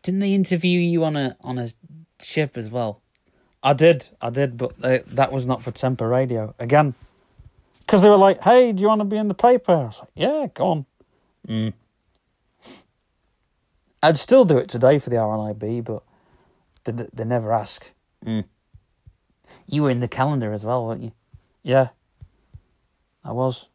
[0.07, 1.67] Didn't they interview you on a on a
[2.21, 3.01] ship as well?
[3.61, 6.93] I did, I did, but they, that was not for Temper Radio again,
[7.79, 9.99] because they were like, "Hey, do you want to be in the paper?" I was
[9.99, 10.85] like, "Yeah, go on."
[11.45, 11.73] Mm.
[14.01, 16.03] I'd still do it today for the RNIB, but
[16.85, 17.91] they, they never ask.
[18.25, 18.45] Mm.
[19.67, 21.11] You were in the calendar as well, weren't you?
[21.63, 21.89] Yeah,
[23.23, 23.67] I was.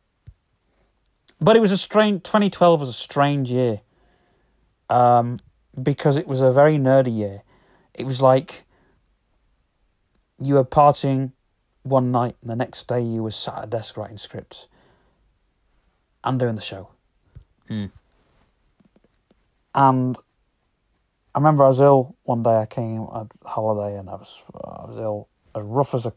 [1.40, 2.22] But it was a strange.
[2.22, 3.80] 2012 was a strange year.
[4.88, 5.38] Um,
[5.80, 7.42] because it was a very nerdy year.
[7.94, 8.64] It was like
[10.40, 11.32] you were partying
[11.82, 14.66] one night, and the next day you were sat at a desk writing scripts
[16.24, 16.88] and doing the show.
[17.68, 17.90] Mm.
[19.74, 20.16] And
[21.34, 22.56] I remember I was ill one day.
[22.56, 26.12] I came on holiday and I was I was ill, as rough as a.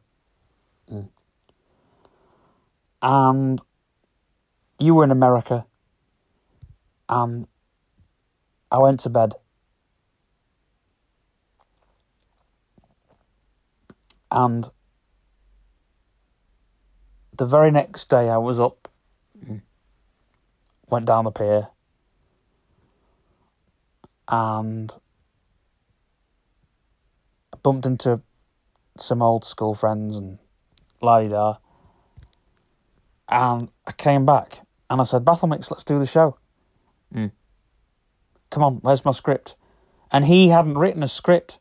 [3.02, 3.62] And
[4.80, 5.66] you were in America,
[7.08, 7.48] and
[8.72, 9.34] I went to bed.
[14.32, 14.70] And
[17.38, 18.88] the very next day, I was up,
[20.90, 21.68] went down the pier,
[24.28, 24.94] and
[27.62, 28.22] bumped into
[28.98, 30.40] some old school friends and
[31.02, 31.58] la di da.
[33.28, 36.38] And I came back and I said, Battle Mix, let's do the show.
[37.14, 37.32] Mm.
[38.50, 39.56] Come on, where's my script?
[40.12, 41.60] And he hadn't written a script.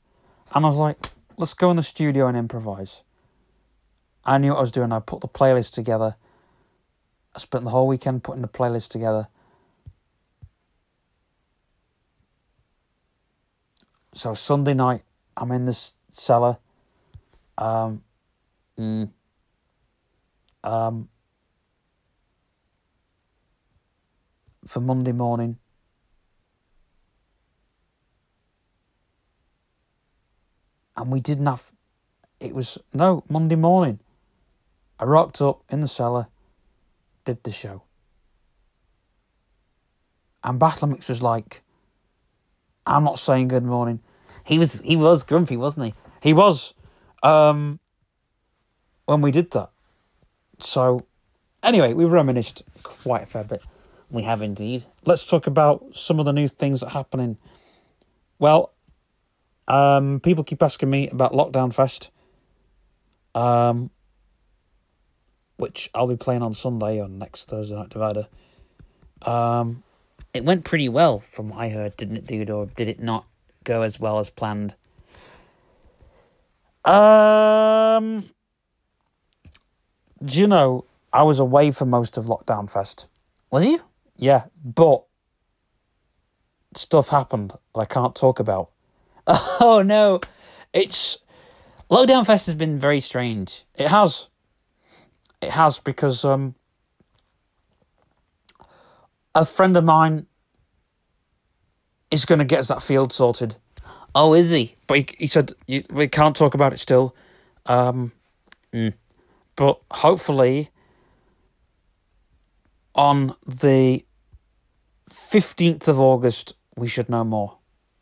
[0.55, 0.99] And I was like,
[1.37, 3.03] let's go in the studio and improvise.
[4.25, 4.93] I knew what I was doing.
[4.93, 6.17] I put the playlist together.
[7.35, 9.29] I spent the whole weekend putting the playlist together.
[14.15, 15.03] So Sunday night,
[15.37, 16.59] I'm in this cellar.
[17.59, 18.03] Um,
[18.79, 19.11] Mm.
[20.65, 21.09] um,
[24.67, 25.59] for Monday morning.
[30.97, 31.73] And we didn't have.
[32.41, 34.01] It was no Monday morning.
[34.99, 36.29] I rocked up in the cellar,
[37.25, 37.83] did the show.
[40.43, 41.63] And Battlemix was like,
[42.87, 44.01] "I'm not saying good morning."
[44.45, 45.95] He was he was grumpy, wasn't he?
[46.21, 46.75] He was,
[47.25, 47.81] um,
[49.07, 49.71] when we did that.
[50.61, 51.07] So,
[51.63, 53.65] anyway, we've reminisced quite a fair bit.
[54.11, 54.85] We have indeed.
[55.05, 57.37] let's talk about some of the new things that are happening.
[58.39, 58.73] Well,
[59.67, 62.11] um, people keep asking me about Lockdown Fest,
[63.35, 63.91] um,
[65.57, 68.29] which I'll be playing on Sunday on next Thursday Night Divider.
[69.23, 69.83] Um,
[70.35, 72.51] It went pretty well from what I heard, didn't it, dude?
[72.51, 73.25] Or did it not
[73.65, 74.75] go as well as planned?
[76.85, 78.29] Um,
[80.25, 83.07] do you know I was away for most of Lockdown Fest?
[83.51, 83.81] Was you?
[84.17, 85.05] Yeah, but
[86.75, 88.71] stuff happened that I can't talk about.
[89.61, 90.21] Oh no.
[90.73, 91.19] It's
[91.91, 93.65] Lockdown Fest has been very strange.
[93.75, 94.29] It has.
[95.41, 96.55] It has because um,
[99.35, 100.27] a friend of mine
[102.11, 103.57] is going to get us that field sorted,
[104.15, 104.77] Oh, is he?
[104.87, 105.53] but he, he said
[105.91, 107.15] we can't talk about it still.
[107.67, 108.13] Um,
[108.75, 108.93] Mm.
[109.55, 110.71] But hopefully,
[112.95, 114.05] on the
[115.09, 117.59] fifteenth of August, we should know more.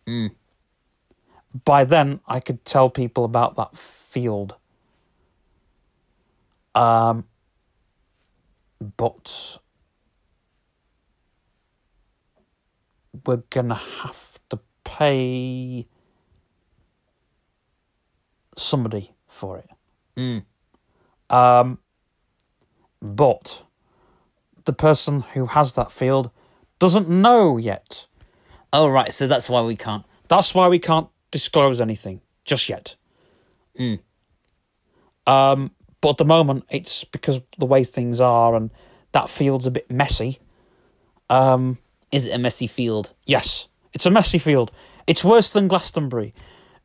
[0.06, 0.30] Mm.
[1.66, 4.56] By then, I could tell people about that field.
[6.74, 7.24] Um,
[8.96, 9.58] but
[13.26, 15.86] we're gonna have to pay
[18.56, 19.70] somebody for it.
[20.16, 20.44] Mm.
[21.30, 21.78] Um,
[23.00, 23.64] but
[24.64, 26.30] the person who has that field
[26.78, 28.06] doesn't know yet.
[28.72, 30.04] Oh right, so that's why we can't.
[30.28, 32.96] That's why we can't disclose anything just yet.
[33.78, 34.00] Mm.
[35.26, 38.70] Um, but at the moment, it's because the way things are, and
[39.12, 40.40] that field's a bit messy.
[41.30, 41.78] Um,
[42.10, 43.14] Is it a messy field?
[43.26, 44.72] yes, it's a messy field.
[45.06, 46.34] It's worse than Glastonbury.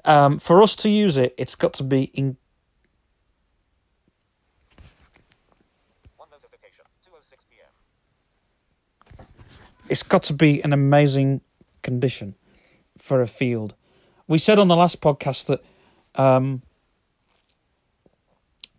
[0.08, 2.38] Um, for us to use it, it's got to be in.
[6.16, 9.28] One notification, 2:06 p.m.
[9.90, 11.42] It's got to be in amazing
[11.84, 12.36] condition
[12.98, 13.76] for a field.
[14.30, 15.62] We said on the last podcast that
[16.16, 16.62] um,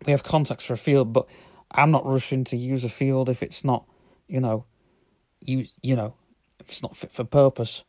[0.07, 1.27] we have contacts for a field, but
[1.69, 3.85] I'm not rushing to use a field if it's not,
[4.27, 4.65] you know,
[5.41, 6.15] you you know,
[6.59, 7.83] if it's not fit for purpose.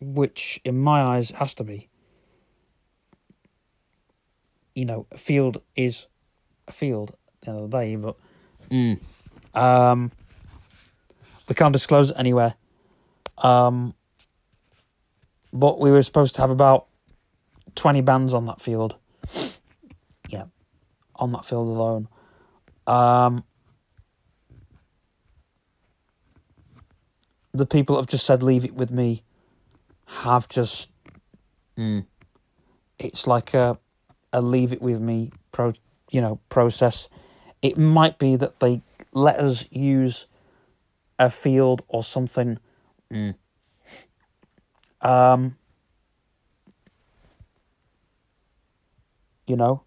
[0.00, 1.88] Which, in my eyes, has to be.
[4.74, 6.06] You know, a field is
[6.68, 8.16] a field at the end of the day, but
[8.70, 9.00] Mm.
[9.54, 10.12] um,
[11.48, 12.54] we can't disclose it anywhere.
[13.38, 13.94] Um,
[15.52, 16.86] but we were supposed to have about
[17.74, 18.96] 20 bands on that field.
[20.28, 20.44] Yeah,
[21.16, 22.06] on that field alone.
[22.86, 23.42] Um,
[27.52, 29.24] the people have just said, leave it with me,
[30.18, 30.90] have just.
[31.78, 32.06] Mm.
[32.98, 33.78] It's like a,
[34.32, 35.72] a leave it with me pro,
[36.10, 37.08] you know, process.
[37.62, 38.82] It might be that they
[39.12, 40.26] let us use
[41.18, 42.58] a field or something.
[43.12, 43.34] Mm.
[45.00, 45.56] Um,
[49.46, 49.82] you know.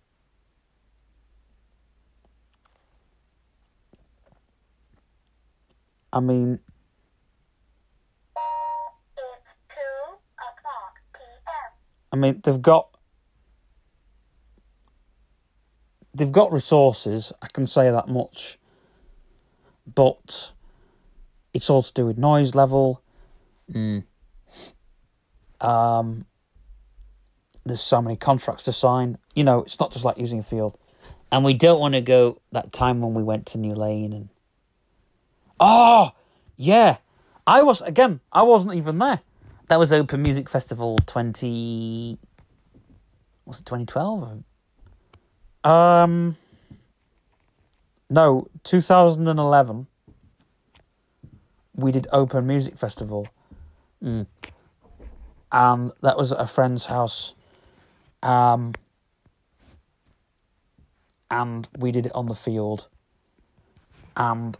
[6.12, 6.60] I mean,
[9.18, 11.72] It's two o'clock p.m.
[12.14, 12.96] I mean, they've got
[16.14, 17.34] they've got resources.
[17.42, 18.60] I can say that much,
[19.94, 20.54] but
[21.54, 23.02] it's all to do with noise level.
[23.72, 24.06] Mm.
[25.60, 26.26] Um,
[27.66, 29.18] there's so many contracts to sign.
[29.34, 30.78] You know, it's not just like using a field.
[31.32, 34.30] And we don't want to go that time when we went to New Lane and
[35.60, 36.12] Oh,
[36.58, 36.98] yeah.
[37.48, 38.20] I was again.
[38.32, 39.22] I wasn't even there.
[39.74, 42.20] That was Open Music Festival twenty
[43.44, 44.44] was it twenty twelve?
[45.64, 46.38] Um,
[48.08, 49.88] no, 2011.
[51.76, 53.28] We did open music festival,
[54.04, 54.28] Mm.
[55.52, 57.34] and that was at a friend's house.
[58.22, 58.74] Um,
[61.32, 62.86] and we did it on the field,
[64.16, 64.56] and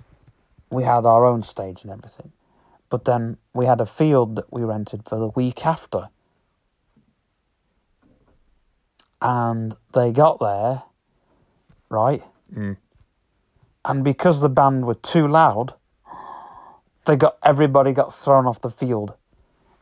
[0.72, 2.32] we had our own stage and everything.
[2.94, 6.10] But then we had a field that we rented for the week after.
[9.20, 10.84] And they got there,
[11.90, 12.22] right?
[12.56, 12.78] Mm.
[13.84, 15.74] And because the band were too loud,
[17.08, 19.16] they got everybody got thrown off the field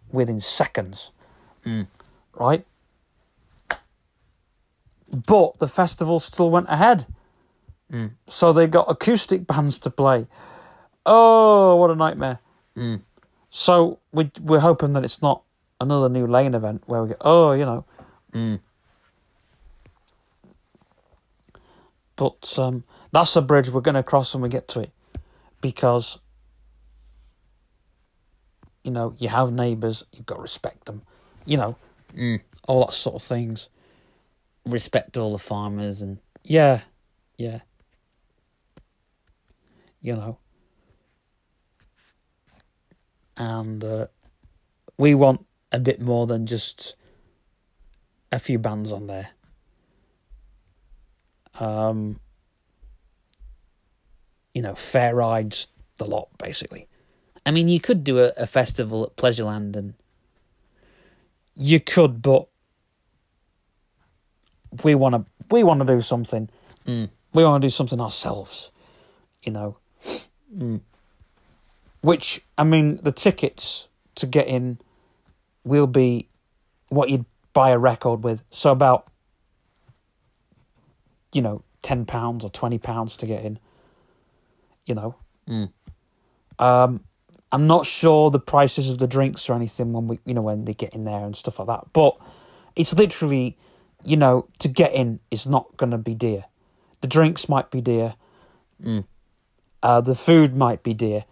[0.10, 1.12] within seconds.
[1.66, 1.88] Mm.
[2.34, 2.66] Right?
[5.12, 7.08] But the festival still went ahead.
[7.92, 8.12] Mm.
[8.30, 10.28] So they got acoustic bands to play.
[11.06, 12.40] Oh, what a nightmare.
[12.78, 13.02] Mm.
[13.50, 15.44] So we we're hoping that it's not
[15.80, 17.86] another new lane event where we go, oh, you know.
[18.34, 18.60] Mm.
[22.16, 24.92] But um, that's a bridge we're going to cross when we get to it,
[25.60, 26.20] because
[28.84, 31.02] you know you have neighbours, you've got to respect them,
[31.46, 31.76] you know,
[32.16, 32.42] Mm.
[32.68, 33.70] all that sort of things.
[34.66, 36.82] Respect all the farmers and Yeah,
[37.38, 37.62] yeah.
[40.02, 40.38] You know,
[43.42, 44.06] and uh,
[44.98, 46.96] we want a bit more than just
[48.32, 49.30] a few bands on there.
[51.60, 52.20] Um,
[54.54, 55.68] you know, fair rides,
[55.98, 56.88] the lot, basically.
[57.44, 59.96] I mean you could do a, a festival at Pleasureland and
[61.56, 62.48] You could, but
[64.84, 65.26] we want to.
[65.50, 66.48] We want to do something.
[66.86, 67.10] Mm.
[67.34, 68.70] We want to do something ourselves.
[69.42, 69.78] You know.
[70.56, 70.82] Mm.
[72.02, 74.80] Which I mean, the tickets to get in
[75.64, 76.28] will be
[76.90, 78.44] what you'd buy a record with.
[78.50, 79.08] So about
[81.32, 83.60] you know ten pounds or twenty pounds to get in.
[84.86, 85.16] You know.
[85.48, 85.72] Mm.
[86.60, 87.04] Um,
[87.52, 90.66] I'm not sure the prices of the drinks or anything when we, you know, when
[90.66, 91.92] they get in there and stuff like that.
[91.92, 92.18] But
[92.76, 93.58] it's literally,
[94.04, 96.46] you know, to get in is not going to be dear.
[97.02, 98.16] The drinks might be dear.
[98.82, 99.06] Mm.
[99.84, 101.26] Uh, the food might be dear,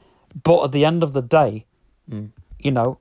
[0.44, 1.66] but at the end of the day,
[2.10, 2.32] Mm.
[2.60, 2.98] you know,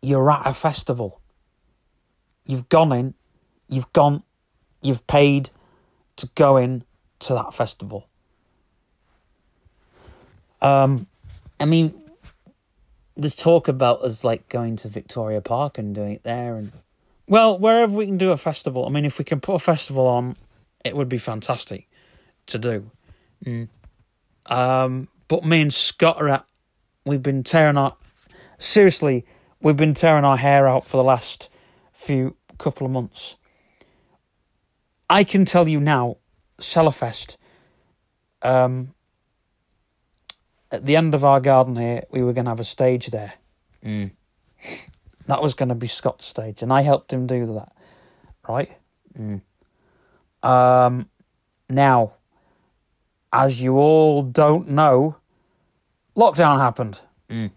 [0.00, 1.20] you're at a festival.
[2.44, 3.14] You've gone in,
[3.68, 4.22] you've gone,
[4.82, 5.50] you've paid
[6.16, 6.84] to go in
[7.20, 8.06] to that festival.
[10.62, 11.06] Um,
[11.60, 11.92] I mean
[13.16, 16.70] there's talk about us like going to Victoria Park and doing it there and
[17.26, 18.86] Well, wherever we can do a festival.
[18.86, 20.36] I mean, if we can put a festival on,
[20.84, 21.88] it would be fantastic
[22.46, 22.90] to do.
[23.44, 23.68] Mm.
[24.48, 26.46] Um, but me and Scott are at.
[27.04, 27.96] We've been tearing our.
[28.58, 29.24] Seriously,
[29.60, 31.50] we've been tearing our hair out for the last
[31.92, 33.36] few couple of months.
[35.08, 36.16] I can tell you now,
[36.58, 37.36] Cellarfest.
[38.42, 38.94] Um,
[40.70, 43.34] at the end of our garden here, we were going to have a stage there.
[43.84, 44.10] Mm.
[45.26, 47.72] That was going to be Scott's stage, and I helped him do that.
[48.48, 48.70] Right?
[49.18, 49.42] Mm.
[50.42, 51.08] Um,
[51.68, 52.14] now,
[53.36, 55.16] as you all don't know,
[56.16, 56.98] lockdown happened.
[57.28, 57.50] Mm.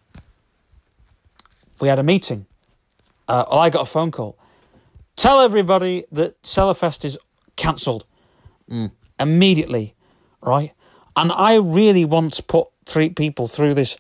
[1.80, 2.46] We had a meeting.
[3.30, 4.38] Uh, I got a phone call.
[5.16, 7.18] Tell everybody that Cellarfest is
[7.56, 8.06] cancelled
[8.70, 8.92] Mm.
[9.20, 9.96] immediately,
[10.42, 10.74] right?
[11.16, 13.98] And I really want to put three people through this.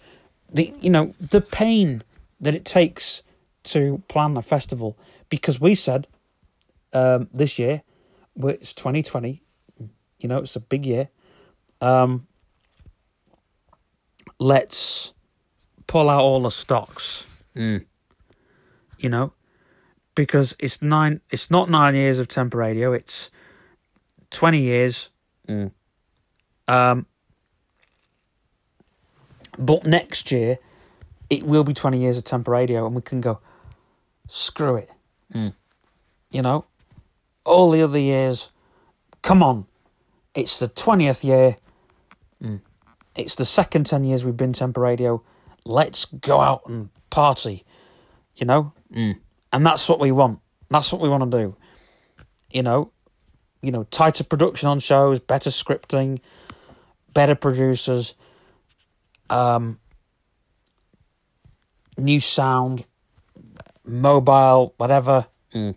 [0.54, 2.04] The you know the pain
[2.42, 3.24] that it takes
[3.64, 4.98] to plan a festival
[5.30, 6.08] because we said
[6.94, 7.84] um, this year,
[8.36, 9.42] well, it's 2020.
[10.20, 11.10] You know, it's a big year.
[11.82, 12.28] Um,
[14.40, 15.14] let's
[15.88, 17.26] pull out all the stocks.
[17.56, 17.86] Mm.
[18.98, 19.34] You know,
[20.16, 21.22] because it's nine.
[21.30, 22.94] It's not nine years of temper radio.
[22.94, 23.30] It's
[24.32, 25.10] 20 years.
[25.48, 25.72] Mm.
[26.68, 27.06] Um,
[29.58, 30.60] but next year,
[31.30, 33.40] it will be 20 years of temper radio, and we can go,
[34.28, 34.90] screw it.
[35.34, 35.54] Mm.
[36.32, 36.66] You know,
[37.46, 38.52] all the other years,
[39.22, 39.66] come on.
[40.36, 41.58] It's the 20th year.
[42.44, 42.62] Mm.
[43.16, 45.22] It's the second 10 years we've been temper radio.
[45.66, 47.66] Let's go out and party.
[48.36, 48.74] You know?
[48.94, 49.20] Mm.
[49.52, 50.40] And that's what we want.
[50.70, 51.56] That's what we want to do.
[52.52, 52.92] You know,
[53.62, 56.20] you know, tighter production on shows, better scripting,
[57.14, 58.14] better producers,
[59.30, 59.80] um,
[61.98, 62.86] new sound,
[63.84, 65.76] mobile, whatever, Mm.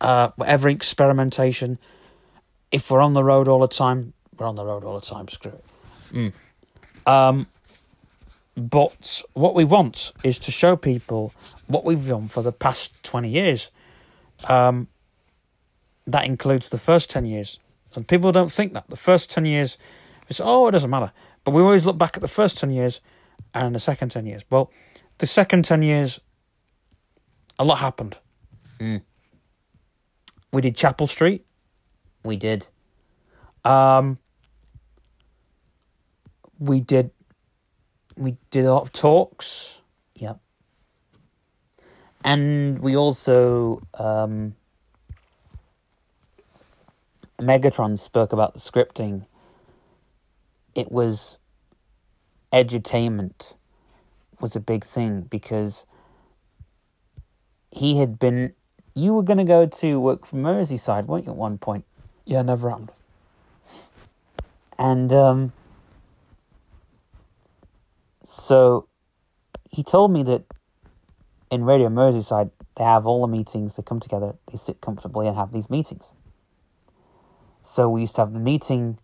[0.00, 1.78] uh, whatever experimentation.
[2.70, 5.28] If we're on the road all the time, we're on the road all the time.
[5.28, 5.64] Screw it.
[6.12, 6.32] Mm.
[7.06, 7.46] Um,
[8.56, 11.32] but what we want is to show people
[11.66, 13.70] what we've done for the past twenty years.
[14.48, 14.88] Um,
[16.06, 17.60] that includes the first ten years,
[17.94, 19.78] and people don't think that the first ten years.
[20.28, 21.12] It's oh, it doesn't matter.
[21.44, 23.00] But we always look back at the first ten years
[23.54, 24.44] and the second ten years.
[24.50, 24.70] Well,
[25.18, 26.20] the second ten years,
[27.58, 28.18] a lot happened.
[28.78, 29.02] Mm.
[30.52, 31.44] We did Chapel Street.
[32.24, 32.66] We did.
[33.64, 34.18] Um,
[36.58, 37.10] we did.
[38.16, 39.80] We did a lot of talks.
[40.16, 40.40] Yep.
[42.24, 44.56] And we also um,
[47.38, 49.26] Megatron spoke about the scripting.
[50.74, 51.38] It was
[52.52, 53.54] edutainment
[54.40, 55.84] was a big thing because
[57.70, 58.54] he had been
[58.94, 61.84] you were going to go to work for Merseyside, weren't you, at one point?
[62.24, 62.90] Yeah, never happened.
[64.76, 65.52] And um,
[68.38, 68.86] so
[69.70, 70.44] he told me that
[71.50, 75.36] in Radio Merseyside, they have all the meetings, they come together, they sit comfortably and
[75.36, 76.12] have these meetings.
[77.62, 78.98] So we used to have the meeting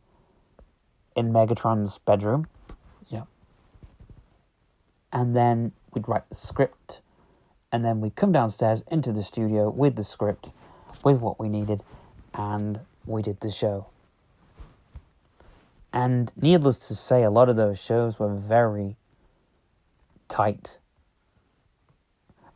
[1.15, 2.47] in Megatron's bedroom.
[3.09, 3.25] Yeah.
[5.13, 7.01] And then we'd write the script.
[7.71, 10.53] And then we'd come downstairs into the studio with the script,
[11.03, 11.83] with what we needed,
[12.33, 13.89] and we did the show.
[15.93, 18.97] And needless to say, a lot of those shows were very
[20.29, 20.79] tight.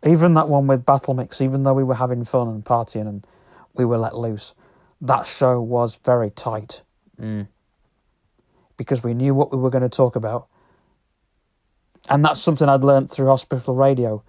[0.05, 3.27] Even that one with Battle Mix, even though we were having fun and partying and
[3.75, 4.55] we were let loose,
[5.01, 6.83] that show was very tight
[7.21, 7.49] Mm.
[8.77, 10.47] because we knew what we were going to talk about.
[12.09, 14.23] And that's something I'd learned through hospital radio.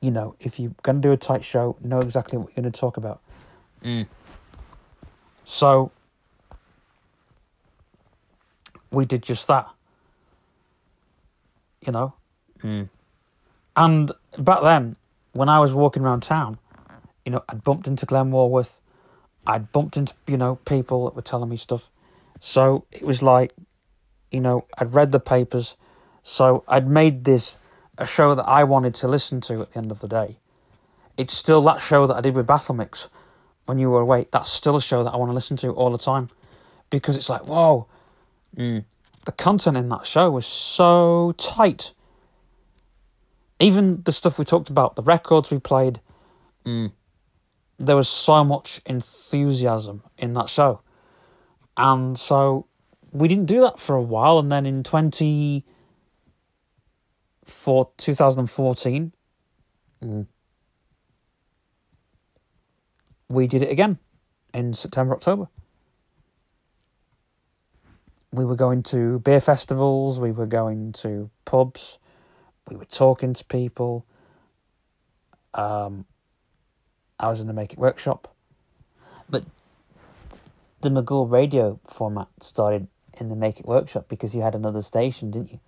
[0.00, 2.72] You know, if you're going to do a tight show, know exactly what you're going
[2.72, 3.20] to talk about.
[3.82, 4.06] Mm.
[5.44, 5.90] So
[8.92, 9.68] we did just that.
[11.84, 12.14] You know?
[12.62, 12.88] Mm.
[13.76, 14.96] And back then,
[15.32, 16.58] when I was walking around town,
[17.24, 18.80] you know, I'd bumped into Glenn Warworth.
[19.46, 21.88] I'd bumped into, you know, people that were telling me stuff.
[22.40, 23.52] So it was like,
[24.30, 25.76] you know, I'd read the papers.
[26.22, 27.58] So I'd made this
[27.96, 30.38] a show that I wanted to listen to at the end of the day.
[31.16, 33.08] It's still that show that I did with Battle Mix
[33.66, 34.26] when you were away.
[34.30, 36.30] That's still a show that I want to listen to all the time
[36.90, 37.86] because it's like, whoa,
[38.56, 38.84] Mm.
[39.26, 41.92] the content in that show was so tight.
[43.60, 46.00] Even the stuff we talked about, the records we played,
[46.64, 46.92] Mm.
[47.78, 50.80] there was so much enthusiasm in that show.
[51.76, 52.66] And so
[53.12, 54.38] we didn't do that for a while.
[54.38, 55.64] And then in 20,
[57.44, 59.12] for 2014,
[60.02, 60.26] Mm.
[63.28, 63.98] we did it again
[64.54, 65.48] in September, October.
[68.30, 71.98] We were going to beer festivals, we were going to pubs,
[72.68, 74.04] we were talking to people.
[75.54, 76.04] Um,
[77.18, 78.34] I was in the Make It Workshop.
[79.28, 79.44] But
[80.80, 82.88] the McGill radio format started
[83.18, 85.60] in the Make It Workshop because you had another station, didn't you?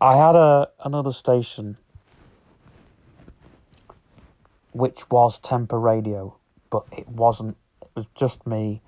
[0.00, 1.76] I had a another station
[4.72, 6.36] which was Temper Radio,
[6.68, 7.56] but it wasn't.
[7.80, 8.82] It was just me,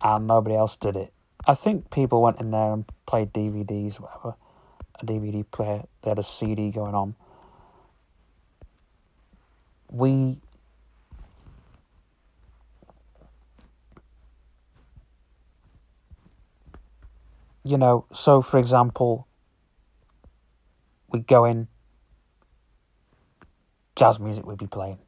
[0.00, 1.12] and nobody else did it.
[1.46, 4.36] I think people went in there and played DVDs, whatever,
[5.00, 5.82] a DVD player.
[6.02, 7.14] They had a CD going on.
[9.90, 10.38] We
[17.64, 19.26] you know, so for example,
[21.10, 21.66] we go in,
[23.96, 24.98] jazz music would be playing.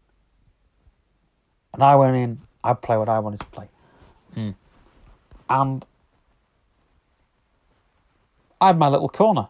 [1.75, 3.69] And I went in, I'd play what I wanted to play.
[4.35, 4.55] Mm.
[5.51, 5.85] And
[8.61, 9.49] I had my little corner.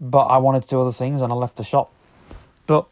[0.00, 1.92] But I wanted to do other things and I left the shop.
[2.66, 2.86] But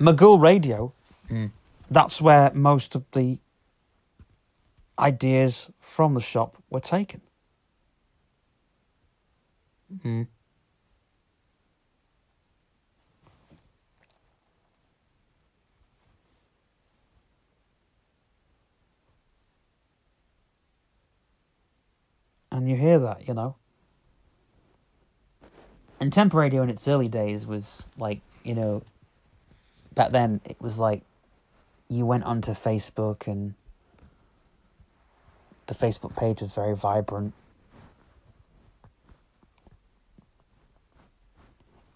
[0.00, 0.92] Magul Radio,
[1.28, 1.50] Mm.
[1.90, 3.38] that's where most of the
[4.98, 7.20] ideas from the shop were taken.
[9.92, 10.26] Mm.
[22.50, 23.56] And you hear that, you know.
[26.00, 28.82] And temp radio in its early days was like, you know,
[29.94, 31.02] back then it was like
[31.88, 33.54] you went onto Facebook and
[35.66, 37.34] the Facebook page was very vibrant.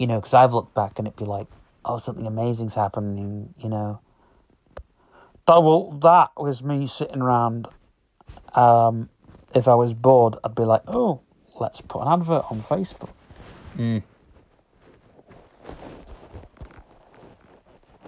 [0.02, 1.46] you know, because I've looked back and it'd be like,
[1.84, 4.00] oh, something amazing's happening, you know.
[5.46, 7.68] That well, that was me sitting around.
[8.52, 9.08] Um,
[9.54, 11.20] if I was bored, I'd be like, "Oh,
[11.60, 13.10] let's put an advert on Facebook."
[13.76, 14.02] Mm.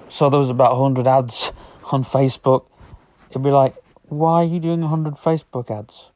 [0.08, 1.50] So there was about hundred ads
[1.90, 2.66] on Facebook.
[3.30, 3.74] It'd be like,
[4.08, 6.10] "Why are you doing hundred Facebook ads?"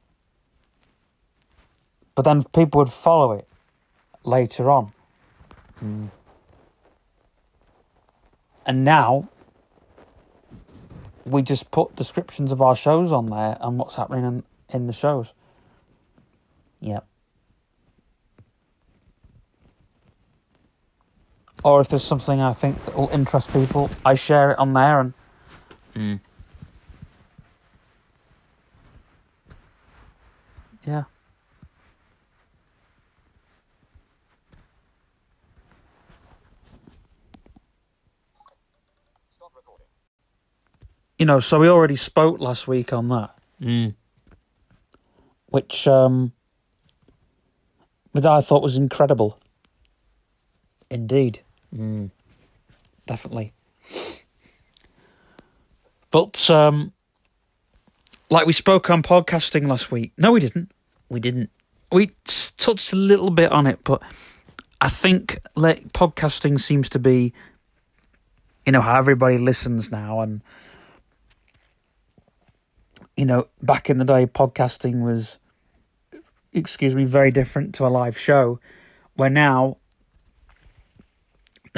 [2.14, 3.49] But then people would follow it
[4.24, 4.92] later on.
[8.66, 9.28] And now
[11.24, 14.92] we just put descriptions of our shows on there and what's happening in, in the
[14.92, 15.32] shows.
[16.80, 17.07] Yep.
[21.65, 25.01] Or if there's something I think that will interest people, I share it on there
[25.01, 25.13] and
[25.95, 26.21] Mm.
[30.87, 31.05] yeah.
[41.19, 43.95] You know, so we already spoke last week on that, Mm.
[45.47, 46.33] which um
[48.13, 49.39] which I thought was incredible.
[50.91, 51.41] Indeed.
[51.75, 52.11] Mm.
[53.07, 53.53] definitely.
[56.11, 56.93] But um,
[58.31, 60.12] like we spoke on podcasting last week.
[60.16, 60.71] No, we didn't.
[61.09, 61.51] We didn't.
[61.91, 62.11] We
[62.57, 64.03] touched a little bit on it, but
[64.81, 67.33] I think like podcasting seems to be,
[68.66, 70.43] you know, how everybody listens now, and
[73.16, 75.39] you know, back in the day, podcasting was,
[76.53, 78.61] excuse me, very different to a live show,
[79.14, 79.79] where now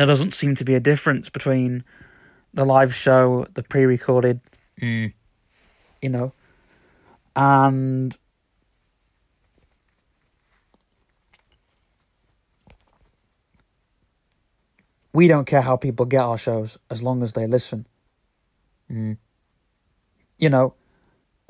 [0.01, 1.85] there doesn't seem to be a difference between
[2.55, 4.41] the live show, the pre-recorded,
[4.81, 5.13] Mm.
[6.01, 6.33] you know,
[7.37, 8.17] and
[15.13, 17.87] we don't care how people get our shows as long as they listen.
[18.91, 19.19] Mm.
[20.39, 20.73] You know,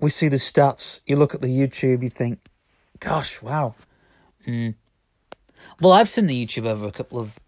[0.00, 1.02] we see the stats.
[1.06, 2.40] You look at the YouTube, you think,
[2.98, 3.76] "Gosh, wow."
[4.44, 4.74] Mm.
[5.80, 7.38] Well, I've seen the YouTube over a couple of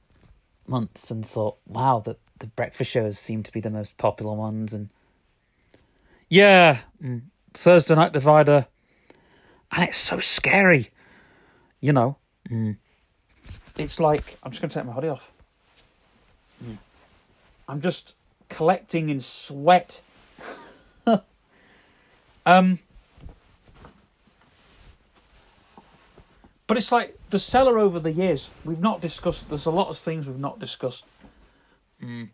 [0.72, 4.72] months and thought, wow, the the breakfast shows seem to be the most popular ones,
[4.72, 4.88] and
[6.28, 7.22] Yeah, mm,
[7.54, 8.66] Thursday Night Divider,
[9.70, 10.90] and it's so scary.
[11.80, 12.16] You know,
[12.50, 12.76] Mm.
[13.76, 15.30] it's like I'm just gonna take my hoodie off.
[16.64, 16.78] Mm.
[17.68, 18.14] I'm just
[18.48, 20.00] collecting in sweat.
[22.46, 22.78] um,
[26.66, 28.48] but it's like the cellar over the years.
[28.64, 29.48] We've not discussed.
[29.48, 31.04] There's a lot of things we've not discussed.
[32.00, 32.28] Mm.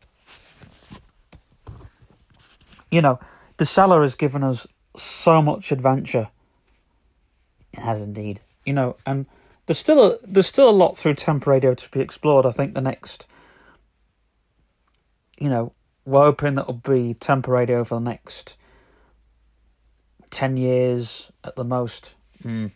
[2.90, 3.18] You know,
[3.56, 6.28] the cellar has given us so much adventure.
[7.72, 8.40] it has indeed.
[8.66, 9.26] you know, and
[9.66, 12.44] there's still a there's still a lot through temp radio to be explored.
[12.46, 13.26] I think the next,
[15.38, 15.72] you know,
[16.04, 18.56] we're hoping that will be temp radio for the next
[20.30, 22.72] ten years at the most, Mm.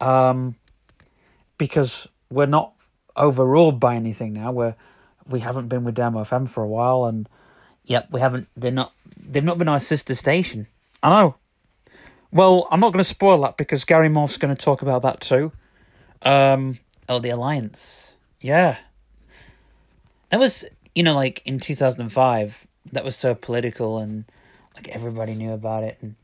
[0.00, 0.56] um,
[1.60, 2.72] because we're not
[3.16, 4.50] overruled by anything now.
[4.50, 4.74] We're
[5.28, 7.28] we haven't been with Demo FM for a while, and
[7.84, 8.48] Yep, we haven't.
[8.56, 8.92] They're not.
[9.16, 10.66] They've not been our sister station.
[11.02, 11.36] I know.
[12.32, 15.20] Well, I'm not going to spoil that because Gary Morph's going to talk about that
[15.20, 15.52] too.
[16.22, 18.14] Um, Oh, the alliance.
[18.40, 18.76] yeah,
[20.28, 22.66] That was, you know, like in two thousand and five.
[22.92, 24.24] That was so political, and
[24.74, 25.98] like everybody knew about it.
[26.02, 26.14] And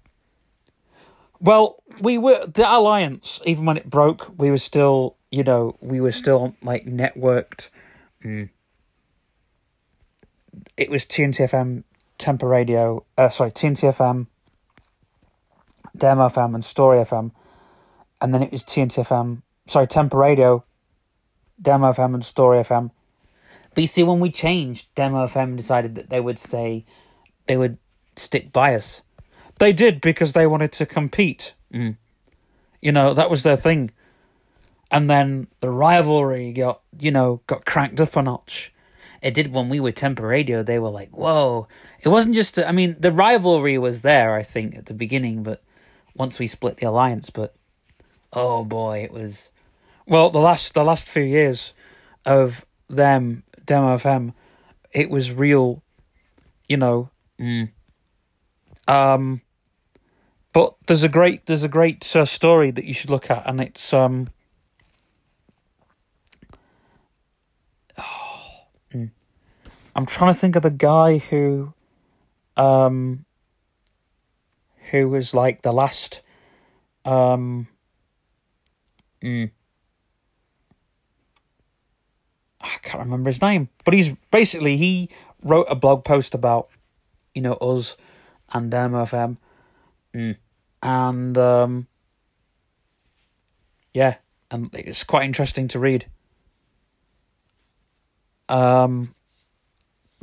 [1.40, 3.40] Well, we were the alliance.
[3.44, 7.70] Even when it broke, we were still, you know, we were still like networked.
[8.24, 8.50] Mm.
[10.76, 11.84] It was TNT FM,
[12.18, 13.04] Temper Radio.
[13.16, 14.26] Uh, sorry, TNT FM,
[15.96, 17.32] Demo FM, and Story FM,
[18.20, 19.42] and then it was TNT FM.
[19.66, 20.64] Sorry, Temper Radio,
[21.60, 22.90] Demo FM, and Story FM.
[23.74, 26.86] But you see, when we changed, Demo FM decided that they would stay,
[27.46, 27.78] they would
[28.16, 29.02] stick by us.
[29.58, 31.54] They did because they wanted to compete.
[31.72, 31.96] Mm.
[32.80, 33.90] You know, that was their thing.
[34.90, 38.72] And then the rivalry got, you know, got cranked up a notch.
[39.22, 40.62] It did when we were Temper Radio.
[40.62, 41.66] They were like, "Whoa!"
[42.02, 42.58] It wasn't just.
[42.58, 45.62] A, I mean, the rivalry was there, I think, at the beginning, but
[46.14, 47.54] once we split the alliance, but
[48.32, 49.50] oh boy, it was.
[50.06, 51.74] Well, the last the last few years
[52.24, 54.32] of them Demo FM,
[54.92, 55.82] it was real,
[56.68, 57.10] you know.
[57.40, 57.70] Mm.
[58.88, 59.42] Um,
[60.52, 63.60] but there's a great there's a great uh, story that you should look at, and
[63.60, 64.28] it's um.
[68.92, 69.10] mm.
[69.96, 71.72] I'm trying to think of the guy who,
[72.56, 73.24] um.
[74.92, 76.22] Who was like the last,
[77.04, 77.66] um.
[79.20, 79.50] Mm.
[82.86, 85.10] can't remember his name, but he's basically he
[85.42, 86.68] wrote a blog post about
[87.34, 87.96] you know us
[88.52, 89.36] and MFM,
[90.14, 90.36] Mm.
[90.82, 91.86] and um,
[93.92, 94.16] yeah,
[94.50, 96.06] and it's quite interesting to read.
[98.48, 99.14] Um,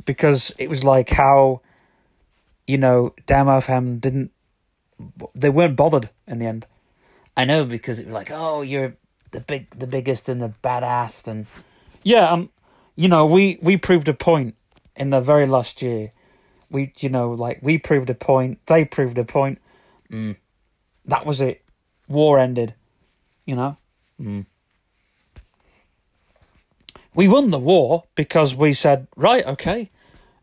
[0.04, 1.60] because it was like how,
[2.66, 4.30] you know, Demo FM didn't,
[5.34, 6.66] they weren't bothered in the end.
[7.36, 8.96] I know because it was like, oh, you're
[9.32, 11.46] the big, the biggest and the badass, and
[12.04, 12.50] Yeah, um,
[12.94, 14.54] you know, we we proved a point
[14.94, 16.12] in the very last year.
[16.70, 18.60] We, you know, like we proved a point.
[18.66, 19.60] They proved a point.
[20.10, 20.36] Mm.
[21.06, 21.62] That was it.
[22.06, 22.74] War ended.
[23.44, 23.76] You know.
[24.20, 24.46] Mm.
[27.14, 29.90] We won the war because we said, right, okay,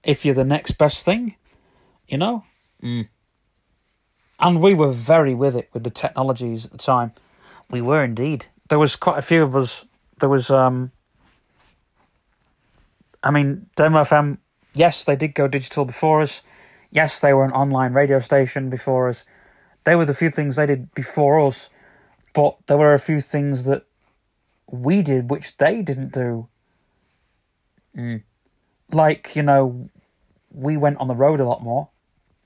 [0.03, 1.35] if you're the next best thing,
[2.07, 2.43] you know.
[2.81, 3.07] Mm.
[4.39, 7.13] And we were very with it with the technologies at the time.
[7.69, 8.47] we were indeed.
[8.69, 9.85] there was quite a few of us.
[10.19, 10.91] There was, um,
[13.23, 14.37] I mean, Demo FM.
[14.73, 16.41] Yes, they did go digital before us.
[16.91, 19.25] Yes, they were an online radio station before us.
[19.83, 21.69] They were the few things they did before us,
[22.33, 23.83] but there were a few things that
[24.69, 26.47] we did which they didn't do.
[27.95, 28.23] Mm.
[28.93, 29.89] Like you know,
[30.53, 31.89] we went on the road a lot more.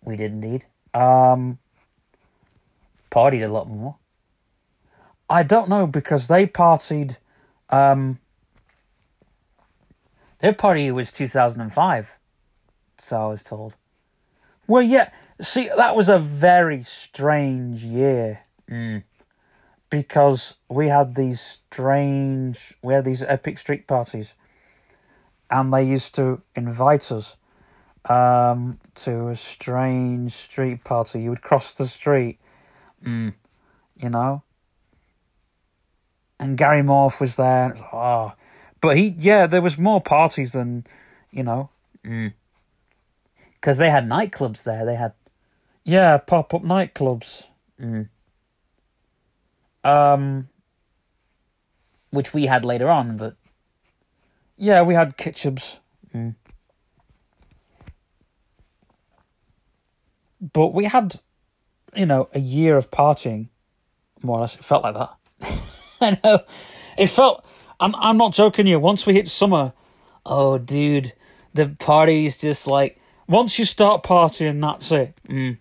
[0.04, 0.66] We did indeed.
[0.94, 1.58] Um,
[3.12, 3.96] Partied a lot more.
[5.30, 7.18] I don't know because they partied.
[7.70, 8.20] Um,
[10.40, 12.12] Their party was 2005,
[13.00, 13.74] so I was told.
[14.68, 15.10] Well, yeah.
[15.42, 19.04] See, that was a very strange year Mm.
[19.90, 24.34] because we had these strange, we had these epic street parties,
[25.50, 27.36] and they used to invite us
[28.10, 31.22] um, to a strange street party.
[31.22, 32.40] You would cross the street,
[33.04, 33.34] Mm.
[33.98, 34.42] you know,
[36.40, 37.66] and Gary Morph was there.
[37.66, 38.34] And it was, oh,
[38.82, 40.86] but he, yeah, there was more parties than,
[41.32, 41.70] you know,
[43.54, 44.86] Because they had nightclubs there.
[44.86, 45.14] They had.
[45.84, 47.48] yeah, pop up nightclubs.
[47.80, 48.10] Mm.
[49.84, 50.50] Um,
[52.12, 53.36] Which we had later on, but.
[54.58, 55.80] Yeah, we had Kitchubs.
[56.14, 56.36] Mm.
[60.54, 61.20] But we had,
[61.96, 63.50] you know, a year of partying,
[64.22, 64.56] more or less.
[64.56, 65.18] It felt like that.
[66.02, 66.40] I know.
[66.98, 67.46] It felt,
[67.80, 69.74] I'm, I'm not joking you, once we hit summer,
[70.26, 71.14] Oh, dude.
[71.54, 73.00] The party's just like.
[73.28, 75.16] once you start partying, that's it.
[75.30, 75.58] Mm.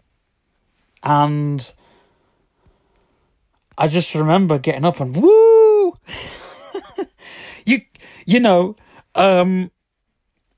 [1.03, 1.73] And
[3.77, 5.99] I just remember getting up and woo!
[7.67, 7.83] you,
[8.25, 8.77] you know,
[9.15, 9.71] um,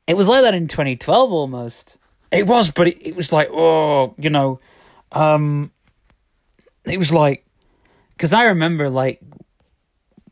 [0.07, 1.99] It was like that in 2012 almost.
[2.31, 4.61] It was, but it, it was like, oh, you know,
[5.13, 5.71] um,
[6.85, 7.45] it was like,
[8.11, 9.21] Because I remember, like,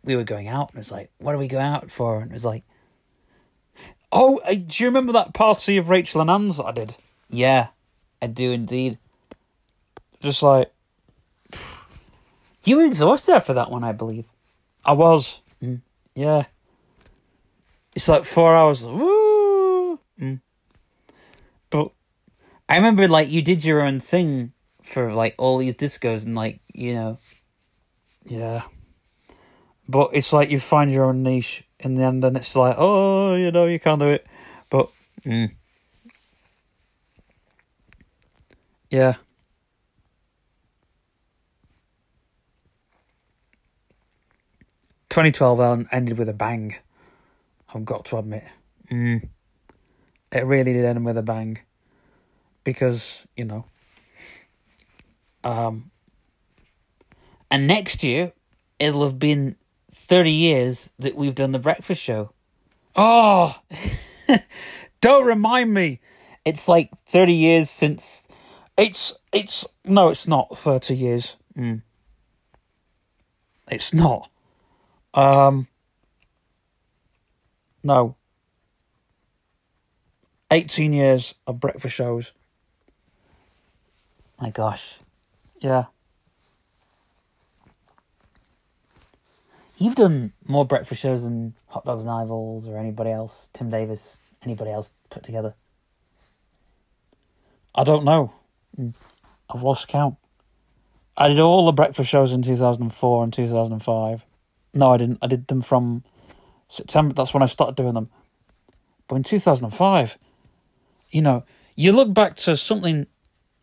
[0.05, 2.21] we were going out, and it's like, what do we go out for?
[2.21, 2.65] And it was like,
[4.13, 6.97] oh, uh, do you remember that party of Rachel and Anne's that I did?
[7.31, 7.69] yeah,
[8.23, 8.99] I do indeed.
[10.21, 10.73] Just like,
[12.65, 14.27] You were exhausted after that one, I believe.
[14.85, 15.41] I was.
[16.15, 16.45] Yeah.
[17.95, 18.87] It's like four hours.
[18.87, 19.99] Woo!
[21.71, 21.91] But,
[22.69, 26.61] I remember, like, you did your own thing for, like, all these discos, and, like,
[26.73, 27.19] you know,
[28.25, 28.63] yeah.
[29.89, 33.35] But it's like you find your own niche in the end, and it's like, oh,
[33.35, 34.27] you know, you can't do it.
[34.71, 34.91] But,
[35.25, 35.55] Mm.
[38.91, 39.15] yeah.
[45.09, 46.77] Twenty twelve ended with a bang.
[47.75, 48.45] I've got to admit.
[48.91, 49.29] Mm.
[50.33, 51.59] It really did end with a bang.
[52.63, 53.67] Because, you know.
[55.43, 55.91] Um
[57.51, 58.33] And next year,
[58.79, 59.57] it'll have been
[59.91, 62.33] 30 years that we've done the breakfast show.
[62.97, 63.59] Oh
[65.01, 66.01] don't remind me.
[66.45, 68.27] It's like 30 years since.
[68.77, 71.37] It's it's no, it's not thirty years.
[71.57, 71.83] Mm.
[73.71, 74.31] It's not.
[75.15, 75.69] Um
[77.85, 78.17] No.
[80.51, 82.33] Eighteen years of breakfast shows.
[84.41, 84.99] My gosh.
[85.61, 85.85] Yeah.
[89.77, 94.21] You've done more breakfast shows than Hot Dogs and Eyeballs or anybody else, Tim Davis,
[94.43, 95.55] anybody else put together.
[97.75, 98.33] I don't know.
[98.77, 98.91] Hmm.
[99.53, 100.17] I've lost count.
[101.17, 104.25] I did all the breakfast shows in 2004 and 2005.
[104.75, 105.19] No, I didn't.
[105.23, 106.03] I did them from
[106.69, 107.15] September.
[107.15, 108.11] That's when I started doing them.
[109.09, 110.19] But in 2005,
[111.11, 111.45] you know,
[111.77, 113.07] you look back to something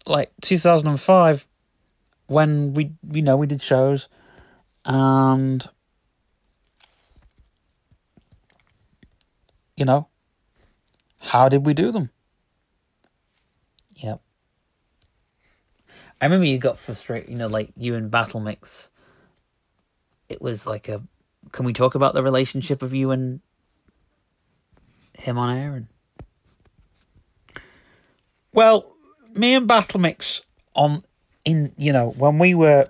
[0.06, 1.48] like 2005
[2.28, 4.08] when we, you know, we did shows
[4.86, 5.68] and
[9.76, 10.08] you know,
[11.20, 12.10] how did we do them?
[13.96, 14.22] Yep.
[16.20, 18.90] I remember you got frustrated, you know, like you and Battle Mix.
[20.30, 21.02] It was like a.
[21.52, 23.42] Can we talk about the relationship of you and
[25.14, 25.76] him on air?
[25.76, 25.88] And
[28.54, 28.96] Well,
[29.34, 31.02] me and Battle Mix on
[31.44, 32.88] in you know when we were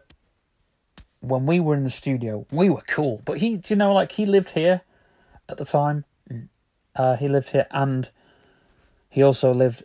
[1.22, 3.22] when we were in the studio, we were cool.
[3.26, 4.82] But he, do you know, like he lived here
[5.47, 6.06] at the time.
[6.95, 8.10] Uh, he lived here, and
[9.10, 9.84] he also lived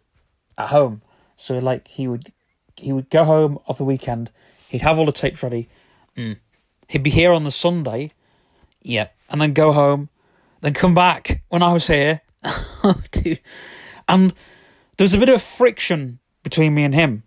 [0.58, 1.02] at home.
[1.36, 2.32] So like he would
[2.76, 4.30] he would go home of the weekend.
[4.68, 5.68] He'd have all the tapes ready.
[6.88, 8.12] He'd be here on the Sunday,
[8.86, 10.08] yeah, and then go home,
[10.60, 12.22] then come back when I was here.
[12.84, 13.40] Oh, dude.
[14.06, 14.32] And
[14.96, 17.24] there was a bit of friction between me and him.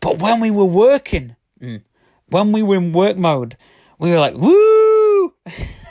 [0.00, 1.82] But when we were working, mm.
[2.26, 3.56] when we were in work mode,
[4.00, 5.34] we were like, woo!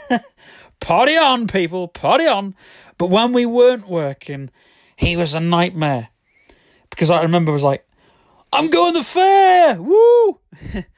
[0.82, 2.54] party on, people, party on.
[2.98, 4.50] But when we weren't working,
[4.98, 6.10] he was a nightmare.
[6.90, 7.88] Because I remember was like,
[8.52, 9.82] I'm going to the fair!
[9.82, 10.40] Woo!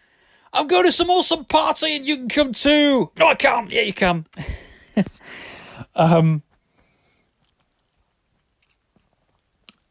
[0.54, 3.12] I'm going to some awesome party and you can come too.
[3.18, 3.72] No, I can't.
[3.72, 4.26] Yeah, you can.
[5.96, 6.42] um,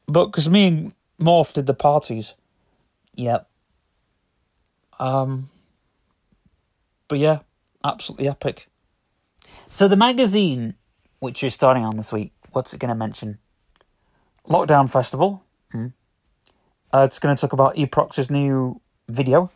[0.07, 2.35] but because me and Morph did the parties.
[3.15, 3.49] yep.
[4.99, 5.49] Um,
[7.07, 7.39] but yeah,
[7.85, 8.69] absolutely epic.
[9.69, 10.75] So the magazine,
[11.21, 13.39] which you're starting on this week, what's it going to mention?
[14.49, 15.45] Lockdown Festival.
[16.91, 19.51] Uh, it's going to talk about Eprox's new video,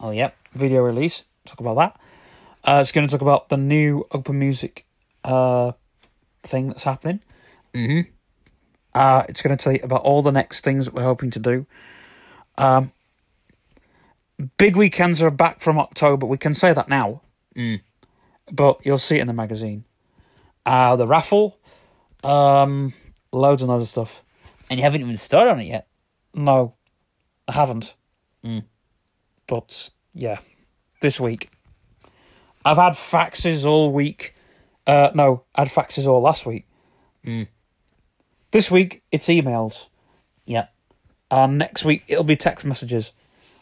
[0.00, 0.34] Oh, yep.
[0.52, 1.24] Video release.
[1.46, 2.00] Talk about that.
[2.62, 4.84] Uh, it's going to talk about the new open music
[5.24, 5.72] uh,
[6.42, 7.20] thing that's happening.
[7.74, 8.10] Mm-hmm.
[8.94, 11.38] Uh, it's going to tell you about all the next things that we're hoping to
[11.38, 11.66] do.
[12.58, 12.92] Um,
[14.56, 16.26] big weekends are back from October.
[16.26, 17.22] We can say that now,
[17.56, 17.80] Mm.
[18.52, 19.84] but you'll see it in the magazine.
[20.66, 21.58] Uh, the raffle,
[22.22, 22.92] um,
[23.32, 24.22] loads and loads of stuff.
[24.68, 25.88] And you haven't even started on it yet.
[26.34, 26.74] No,
[27.48, 27.96] I haven't.
[28.44, 28.64] Mm.
[29.46, 30.38] But yeah,
[31.00, 31.50] this week.
[32.64, 34.34] I've had faxes all week.
[34.86, 36.66] Uh, no, I had faxes all last week.
[37.24, 37.48] Mm.
[38.50, 39.88] This week it's emails,
[40.44, 40.66] Yeah.
[41.30, 43.12] and next week it'll be text messages.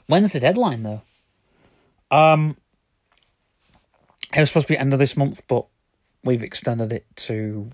[0.06, 1.02] When's the deadline, though?
[2.10, 2.56] Um,
[4.34, 5.66] it was supposed to be end of this month, but
[6.24, 7.70] we've extended it to,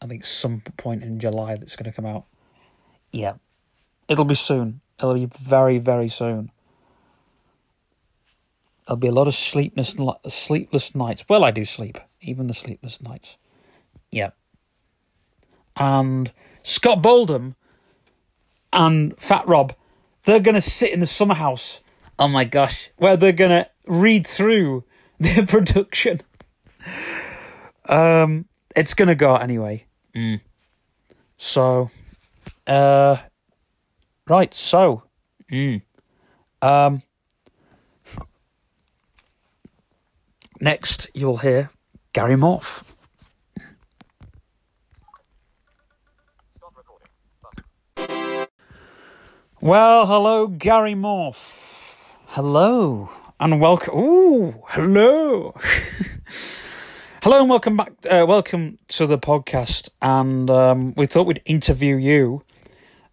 [0.00, 2.26] I think, some point in July that's going to come out.
[3.12, 3.34] Yeah.
[4.08, 4.80] It'll be soon.
[4.98, 6.50] It'll be very, very soon.
[8.86, 9.96] There'll be a lot of sleepless,
[10.28, 11.24] sleepless nights.
[11.28, 13.38] Well, I do sleep, even the sleepless nights.
[14.10, 14.30] Yeah.
[15.76, 16.32] And
[16.62, 17.56] Scott Boldham
[18.72, 19.74] and Fat Rob,
[20.24, 21.80] they're going to sit in the summer house
[22.18, 22.90] Oh my gosh.
[22.96, 24.84] where they're going to read through
[25.18, 26.20] their production.
[27.88, 29.86] Um, it's going to go out anyway.
[30.14, 30.40] Mm.
[31.36, 31.90] So,
[32.66, 33.16] uh,
[34.28, 34.52] right.
[34.54, 35.02] So,
[35.52, 35.82] Mm.
[36.62, 37.02] um,
[40.60, 41.70] next you'll hear
[42.12, 42.82] Gary Morph.
[46.56, 47.08] Stop recording.
[47.96, 48.46] Button.
[49.60, 52.08] Well, hello, Gary Morph.
[52.28, 53.10] Hello.
[53.40, 53.98] and welcome.
[53.98, 55.54] Ooh, hello,
[57.22, 57.92] hello, and welcome back.
[58.08, 59.88] Uh, welcome to the podcast.
[60.00, 62.42] And um, we thought we'd interview you,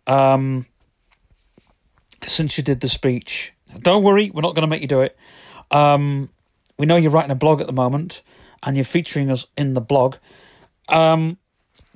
[0.07, 0.65] um,
[2.23, 3.53] since you did the speech.
[3.79, 5.17] Don't worry, we're not going to make you do it.
[5.71, 6.29] Um,
[6.81, 8.23] we know you're writing a blog at the moment,
[8.63, 10.15] and you're featuring us in the blog.
[10.89, 11.37] Um,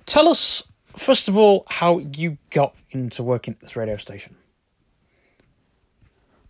[0.05, 0.61] tell us
[0.95, 4.35] first of all how you got into working at this radio station.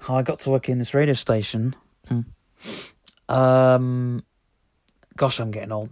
[0.02, 1.78] How I got to work in this radio station.
[2.10, 2.20] Hmm.
[3.30, 4.26] Um,
[5.16, 5.92] gosh, I'm getting old.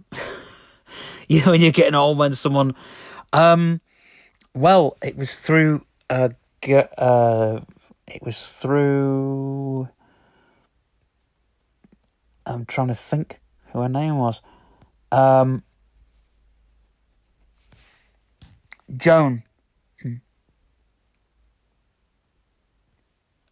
[1.28, 2.74] you know, when you're getting old when someone.
[3.32, 3.80] Um,
[4.52, 5.86] well, it was through.
[6.10, 6.28] Uh,
[6.68, 7.60] uh,
[8.06, 9.88] it was through.
[12.46, 13.40] I'm trying to think
[13.72, 14.40] who her name was.
[15.10, 15.62] Um,
[18.96, 19.42] Joan.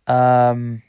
[0.07, 0.83] Um,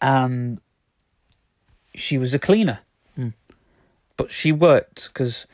[0.00, 0.60] and
[1.94, 2.80] she was a cleaner,
[3.18, 3.34] Mm.
[4.16, 5.46] but she worked because.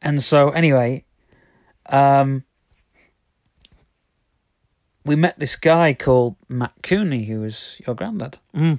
[0.00, 1.04] And so, anyway,
[1.86, 2.44] um,
[5.08, 8.78] we met this guy called Matt Cooney, who was your granddad mm,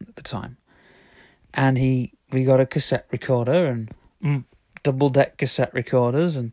[0.00, 0.56] at the time,
[1.52, 3.90] and he we got a cassette recorder and
[4.22, 4.44] mm,
[4.84, 6.52] double deck cassette recorders, and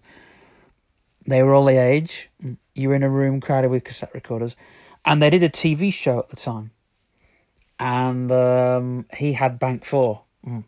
[1.28, 2.32] they were all the age.
[2.74, 4.56] You were in a room crowded with cassette recorders,
[5.06, 6.72] and they did a TV show at the time,
[7.80, 10.64] and um, he had Bank Four, mm.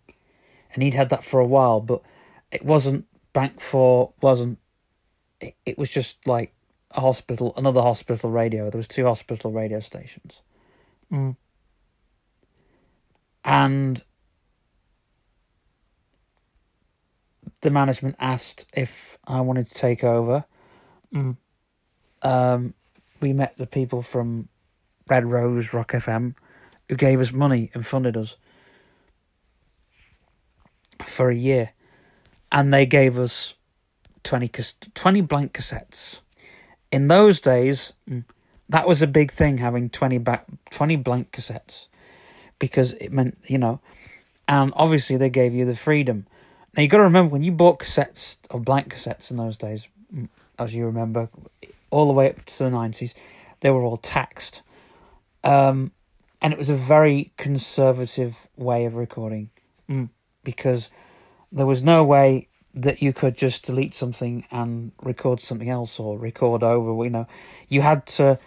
[0.72, 2.04] and he'd had that for a while, but
[2.52, 4.14] it wasn't Bank Four.
[4.22, 4.60] wasn't
[5.42, 6.54] it, it was just like
[6.96, 8.70] a hospital, another hospital radio.
[8.70, 10.42] There was two hospital radio stations,
[11.12, 11.36] mm.
[13.44, 14.04] and
[17.62, 20.46] the management asked if I wanted to take over.
[21.14, 21.38] Mm.
[22.22, 22.74] Um,
[23.22, 24.50] we met the people from
[25.10, 26.36] Red Rose Rock FM
[26.90, 28.36] who gave us money and funded us
[31.06, 31.72] for a year.
[32.52, 33.56] And they gave us
[34.24, 36.20] 20, cas- 20 blank cassettes.
[36.94, 38.24] In those days, mm,
[38.70, 41.88] that was a big thing having 20, back, 20 blank cassettes
[42.60, 43.82] because it meant, you know,
[44.48, 46.28] and obviously they gave you the freedom.
[46.78, 49.88] Now you got to remember when you bought cassettes of blank cassettes in those days,
[50.14, 50.30] mm,
[50.60, 51.30] as you remember,
[51.90, 53.16] all the way up to the 90s,
[53.62, 54.62] they were all taxed.
[55.44, 55.94] Um,
[56.44, 59.50] and it was a very conservative way of recording
[59.90, 60.10] mm.
[60.44, 60.90] because
[61.52, 66.18] there was no way that you could just delete something and record something else or
[66.18, 67.04] record over.
[67.04, 67.28] You know,
[67.68, 68.40] you had to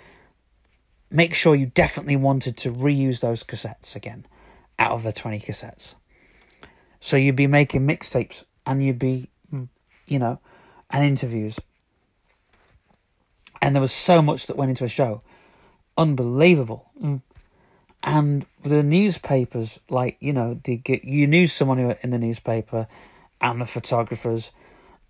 [1.11, 4.27] make sure you definitely wanted to reuse those cassettes again
[4.79, 5.95] out of the 20 cassettes.
[7.01, 9.69] So you'd be making mixtapes and you'd be, mm,
[10.07, 10.41] you know,
[10.91, 11.61] and interviews.
[13.63, 15.23] And there was so much that went into a show.
[15.97, 16.91] Unbelievable.
[17.01, 17.23] Mm.
[18.03, 22.87] And the newspapers, like, you know, get, you knew someone who in the newspaper
[23.41, 24.53] and the photographers,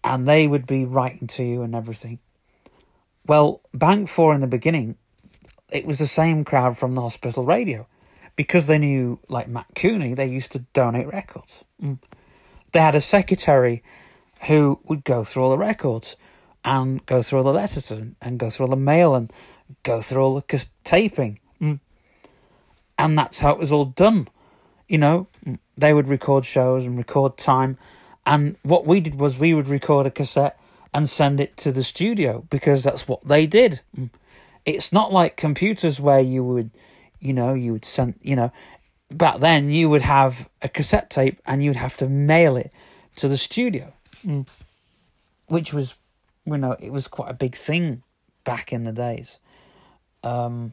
[0.03, 2.19] and they would be writing to you and everything.
[3.27, 4.97] Well, Bank 4 in the beginning,
[5.71, 7.87] it was the same crowd from the hospital radio.
[8.37, 11.65] Because they knew, like Matt Cooney, they used to donate records.
[11.83, 11.99] Mm.
[12.73, 13.83] They had a secretary
[14.47, 16.17] who would go through all the records
[16.63, 19.33] and go through all the letters and, and go through all the mail and
[19.85, 21.41] go through all the taping.
[21.63, 21.81] Mm.
[22.99, 24.29] And that's how it was all done.
[24.87, 25.29] You know,
[25.77, 27.79] they would record shows and record time.
[28.27, 30.59] And what we did was we would record a cassette
[30.93, 33.81] and send it to the studio because that's what they did.
[33.97, 34.11] Mm.
[34.65, 36.71] It's not like computers where you would,
[37.21, 38.53] you know, you would send, you know,
[39.11, 42.73] back then you would have a cassette tape and you'd have to mail it
[43.15, 43.93] to the studio,
[44.27, 44.45] mm.
[45.47, 45.95] which was,
[46.45, 48.03] you know, it was quite a big thing
[48.43, 49.39] back in the days.
[50.25, 50.73] Um,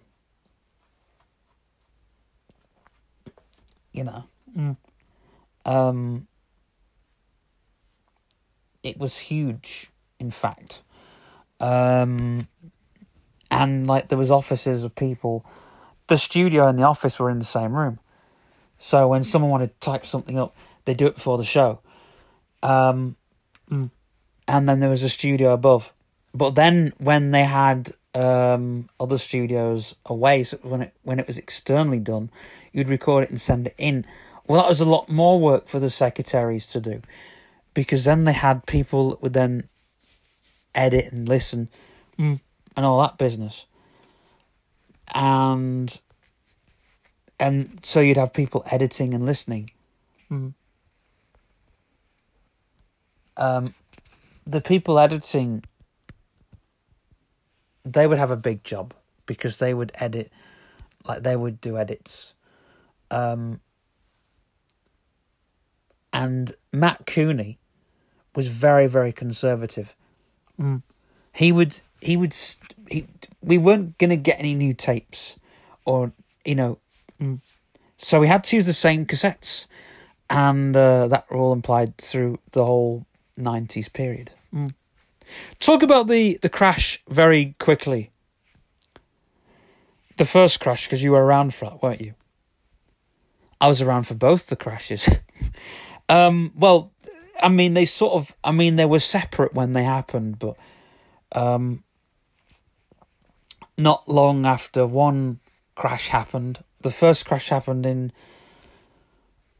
[3.92, 4.24] you know,
[4.58, 4.76] mm.
[5.66, 6.28] um,
[8.84, 9.90] it was huge.
[10.20, 10.84] In fact,
[11.60, 12.48] um,
[13.52, 15.46] and like there was offices of people.
[16.08, 18.00] The studio and the office were in the same room,
[18.78, 20.56] so when someone wanted to type something up,
[20.86, 21.80] they do it before the show.
[22.62, 23.16] Um,
[23.70, 23.90] mm.
[24.48, 25.94] and then there was a studio above.
[26.34, 31.38] But then when they had um, other studios away, so when it when it was
[31.38, 32.30] externally done,
[32.72, 34.06] you'd record it and send it in.
[34.48, 37.02] Well, that was a lot more work for the secretaries to do,
[37.74, 39.70] because then they had people that would then
[40.76, 41.70] edit and listen,
[42.18, 42.40] mm.
[42.76, 43.66] and all that business.
[45.14, 46.00] And
[47.40, 49.72] and so you'd have people editing and listening.
[50.32, 50.54] Mm.
[53.36, 53.74] Um,
[54.46, 55.64] the people editing
[57.86, 58.94] they would have a big job
[59.26, 60.32] because they would edit
[61.06, 62.34] like they would do edits
[63.12, 63.60] um
[66.12, 67.58] and Matt Cooney
[68.36, 69.96] was very very conservative
[70.60, 70.82] mm.
[71.32, 72.36] he would he would
[72.90, 73.06] he,
[73.42, 75.36] we weren't going to get any new tapes
[75.86, 76.12] or
[76.46, 76.78] you know
[77.22, 77.40] mm.
[77.98, 79.68] so we had to use the same cassettes
[80.30, 83.06] and uh, that all implied through the whole
[83.40, 84.74] 90s period mm.
[85.60, 88.12] Talk about the, the crash very quickly.
[90.18, 92.14] The first crash, because you were around for that, weren't you?
[93.60, 95.10] I was around for both the crashes.
[96.10, 96.92] um, well,
[97.42, 100.56] I mean, they sort of, I mean, they were separate when they happened, but
[101.34, 101.84] um,
[103.78, 105.40] not long after one
[105.76, 108.12] crash happened, the first crash happened in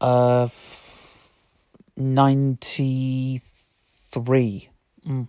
[0.00, 0.48] uh,
[1.96, 4.68] 93.
[5.06, 5.28] Mm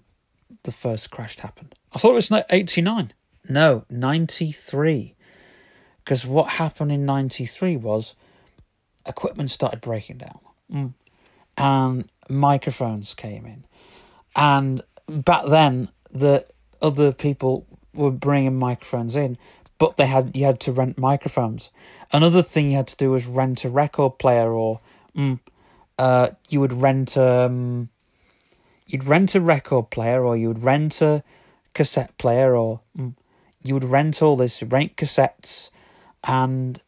[0.65, 1.75] the first crash happened.
[1.93, 3.13] I thought it was 89.
[3.47, 5.15] No, 93.
[5.99, 8.15] Because what happened in 93 was
[9.05, 10.39] equipment started breaking down.
[10.71, 10.93] Mm.
[11.57, 13.63] And microphones came in.
[14.35, 16.45] And back then, the
[16.81, 19.37] other people were bringing microphones in,
[19.77, 21.69] but they had you had to rent microphones.
[22.11, 24.79] Another thing you had to do was rent a record player, or
[25.15, 25.39] mm,
[25.97, 27.89] uh, you would rent um,
[28.87, 31.23] you'd rent a record player or you would rent a
[31.73, 33.13] cassette player or mm,
[33.63, 35.71] you would rent all this, rent cassettes,
[36.23, 36.81] and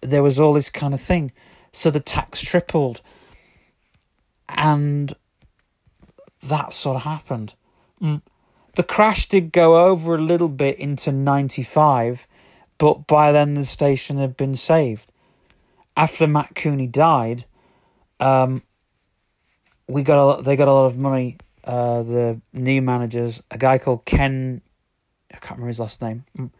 [0.00, 1.30] there was all this kind of thing.
[1.72, 3.02] So the tax tripled.
[4.48, 5.12] And
[6.42, 7.54] that sort of happened.
[8.00, 8.22] Mm.
[8.74, 12.26] The crash did go over a little bit into 95,
[12.78, 15.10] but by then the station had been saved.
[15.96, 17.44] After Matt Cooney died,
[18.18, 18.62] um,
[19.88, 21.36] we got a, lot- they got a lot of money.
[21.64, 24.62] Uh, the new managers, a guy called Ken,
[25.32, 26.50] I can't remember his last name, mm,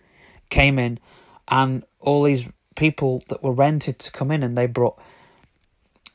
[0.48, 1.00] came in,
[1.48, 5.00] and all these people that were rented to come in, and they brought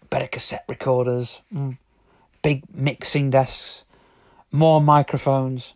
[0.10, 1.78] better cassette recorders, mm,
[2.42, 3.84] big mixing desks,
[4.52, 5.74] more microphones,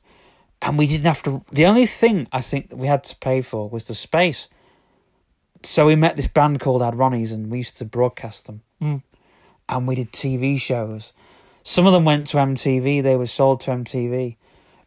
[0.61, 1.43] and we didn't have to.
[1.51, 4.47] The only thing I think that we had to pay for was the space.
[5.63, 9.03] So we met this band called Ad Ronnie's, and we used to broadcast them, mm.
[9.69, 11.13] and we did TV shows.
[11.63, 14.37] Some of them went to MTV; they were sold to MTV,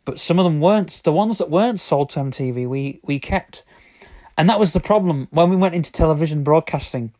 [0.04, 1.02] but some of them weren't.
[1.04, 3.64] The ones that weren't sold to MTV, we we kept,
[4.36, 7.12] and that was the problem when we went into television broadcasting.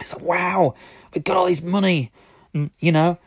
[0.00, 0.74] It's like, wow,
[1.14, 2.10] we got all this money,
[2.52, 3.18] you know.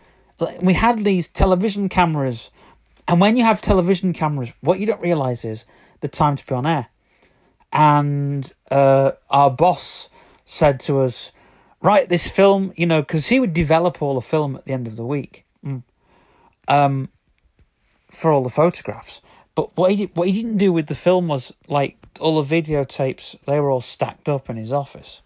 [0.62, 2.52] We had these television cameras,
[3.08, 5.66] and when you have television cameras, what you don't realize is
[6.02, 6.88] the time to be on air.
[7.72, 10.10] And uh, our boss
[10.46, 11.32] said to us,
[11.82, 14.88] "Right, this film, you know, because he would develop all the film at the end
[14.88, 15.84] of the week, mm,
[16.68, 17.10] um,
[18.12, 19.22] for all the photographs.
[19.56, 22.62] But what he did, what he didn't do with the film was like all the
[22.62, 25.22] videotapes; they were all stacked up in his office."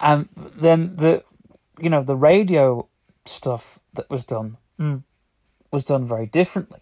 [0.00, 1.24] And then the
[1.80, 2.88] you know the radio
[3.24, 4.56] stuff that was done
[5.70, 6.80] was done very differently.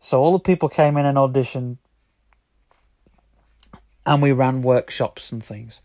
[0.00, 1.78] So all the people came in and auditioned
[4.04, 5.80] and we ran workshops and things.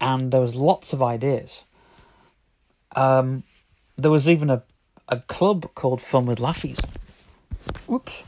[0.00, 1.64] And there was lots of ideas.
[2.96, 3.44] Um
[3.96, 4.62] there was even a
[5.08, 6.80] a club called fun with laughies
[7.86, 8.22] whoops.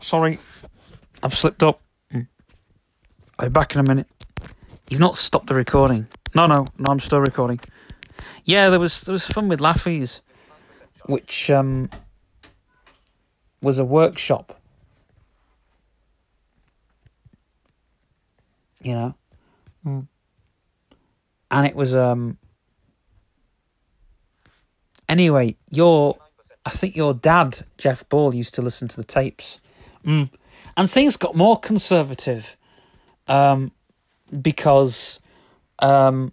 [0.00, 0.38] Sorry.
[1.22, 1.80] I've slipped up.
[2.12, 2.28] Mm.
[3.38, 4.06] i'll be back in a minute
[4.92, 6.06] You've not stopped the recording.
[6.34, 6.90] No, no, no.
[6.90, 7.60] I'm still recording.
[8.44, 10.20] Yeah, there was there was fun with Laffy's,
[11.06, 11.88] which um
[13.62, 14.60] was a workshop.
[18.82, 19.14] You
[19.86, 20.06] know,
[21.50, 22.36] and it was um.
[25.08, 26.18] Anyway, your
[26.66, 29.58] I think your dad Jeff Ball used to listen to the tapes,
[30.04, 30.28] mm.
[30.76, 32.58] and things got more conservative.
[33.26, 33.72] Um,
[34.40, 35.20] because
[35.80, 36.32] um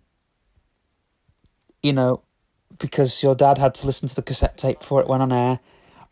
[1.84, 2.22] you know
[2.78, 5.60] because your dad had to listen to the cassette tape before it went on air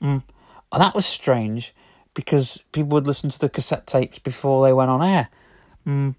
[0.02, 0.22] mm.
[0.72, 1.74] and that was strange
[2.14, 5.30] because people would listen to the cassette tapes before they went on air
[5.86, 6.16] mm.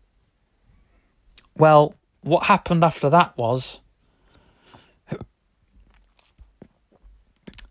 [1.56, 3.80] well what happened after that was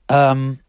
[0.09, 0.59] um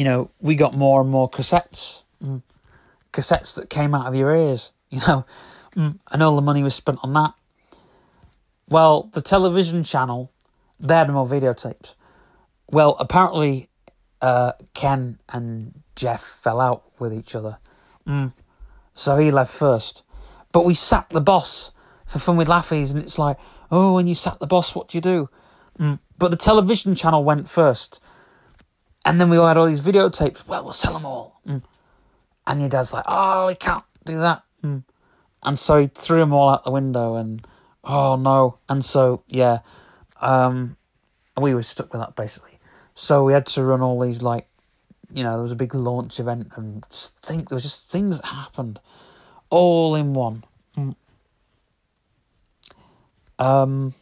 [0.00, 2.40] you know, we got more and more cassettes, mm.
[3.12, 5.26] cassettes that came out of your ears, you know,
[5.76, 5.98] mm.
[6.10, 7.34] and all the money was spent on that.
[8.66, 10.32] Well, the television channel,
[10.78, 11.96] they had more videotapes.
[12.70, 13.68] Well, apparently,
[14.22, 17.58] uh, Ken and Jeff fell out with each other,
[18.08, 18.32] mm.
[18.94, 20.02] so he left first.
[20.50, 21.72] But we sacked the boss
[22.06, 23.36] for fun with Laffy's, and it's like,
[23.70, 25.28] oh, when you sack the boss, what do you do?
[25.78, 25.98] Mm.
[26.16, 28.00] But the television channel went first.
[29.04, 30.46] And then we all had all these videotapes.
[30.46, 31.40] Well, we'll sell them all.
[31.46, 31.62] Mm.
[32.46, 34.42] And your dad's like, oh, we can't do that.
[34.62, 34.84] Mm.
[35.42, 37.46] And so he threw them all out the window and,
[37.82, 38.58] oh no.
[38.68, 39.60] And so, yeah,
[40.20, 40.76] um,
[41.40, 42.58] we were stuck with that basically.
[42.94, 44.46] So we had to run all these, like,
[45.12, 48.26] you know, there was a big launch event and think there was just things that
[48.26, 48.80] happened
[49.48, 50.44] all in one.
[50.76, 50.94] Mm.
[53.38, 53.94] Um,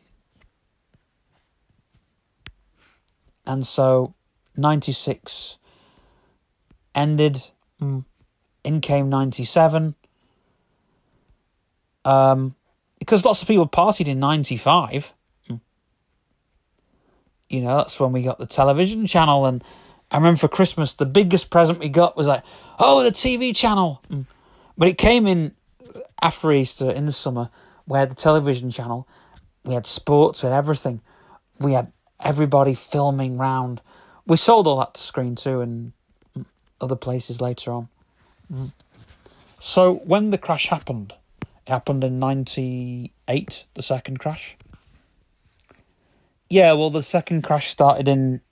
[3.46, 4.14] and so
[4.58, 5.58] 96
[6.94, 8.04] ended mm.
[8.64, 9.94] in came 97
[12.04, 12.54] um
[12.98, 15.14] because lots of people partied in 95
[15.48, 15.60] Mm.
[17.48, 19.62] you know that's when we got the television channel and
[20.10, 22.42] i remember for christmas the biggest present we got was like
[22.78, 24.26] oh the tv channel Mm.
[24.76, 25.54] but it came in
[26.20, 27.48] after easter in the summer
[27.86, 29.08] we had the television channel
[29.64, 31.00] we had sports we had everything
[31.60, 33.80] we had everybody filming round
[34.28, 35.92] we sold all that to Screen 2 and
[36.80, 37.88] other places later on.
[38.52, 38.72] Mm.
[39.58, 44.56] So when the crash happened, it happened in 98, the second crash.
[46.48, 48.42] Yeah, well, the second crash started in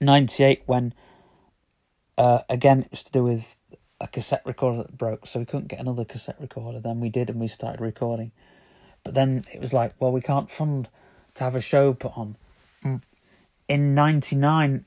[0.00, 0.92] 98 when,
[2.18, 3.62] uh, again, it was to do with
[4.00, 6.80] a cassette recorder that broke, so we couldn't get another cassette recorder.
[6.80, 8.32] Then we did, and we started recording.
[9.04, 10.88] But then it was like, well, we can't fund
[11.34, 12.36] to have a show put on.
[13.72, 14.84] In '99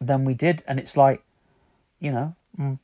[0.00, 1.22] than we did, and it's like,
[1.98, 2.78] you know, Mm.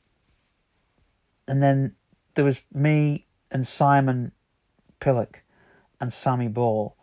[1.47, 1.95] and then
[2.35, 4.31] there was me and Simon
[4.99, 5.41] Pillock
[5.99, 6.95] and Sammy Ball.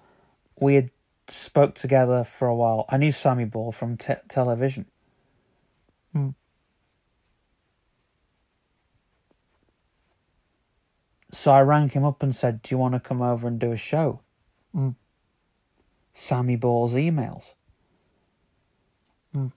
[0.60, 0.90] We had
[1.26, 2.84] spoke together for a while.
[2.88, 4.86] I knew Sammy Ball from te- television.
[6.14, 6.34] Mm.
[11.32, 13.72] So I rang him up and said, "Do you want to come over and do
[13.72, 14.20] a show?"
[14.72, 14.94] Mm.
[16.12, 17.54] Sammy Ball's emails.
[19.34, 19.52] Mm.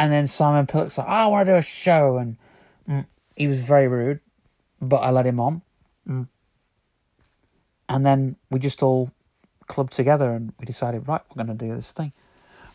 [0.00, 2.38] And then Simon Pillock's like, "I want to do a show," and
[2.88, 3.04] mm,
[3.36, 4.20] he was very rude,
[4.80, 5.60] but I let him on.
[6.08, 6.26] Mm.
[7.86, 9.10] And then we just all
[9.66, 12.14] clubbed together and we decided, right, we're going to do this thing.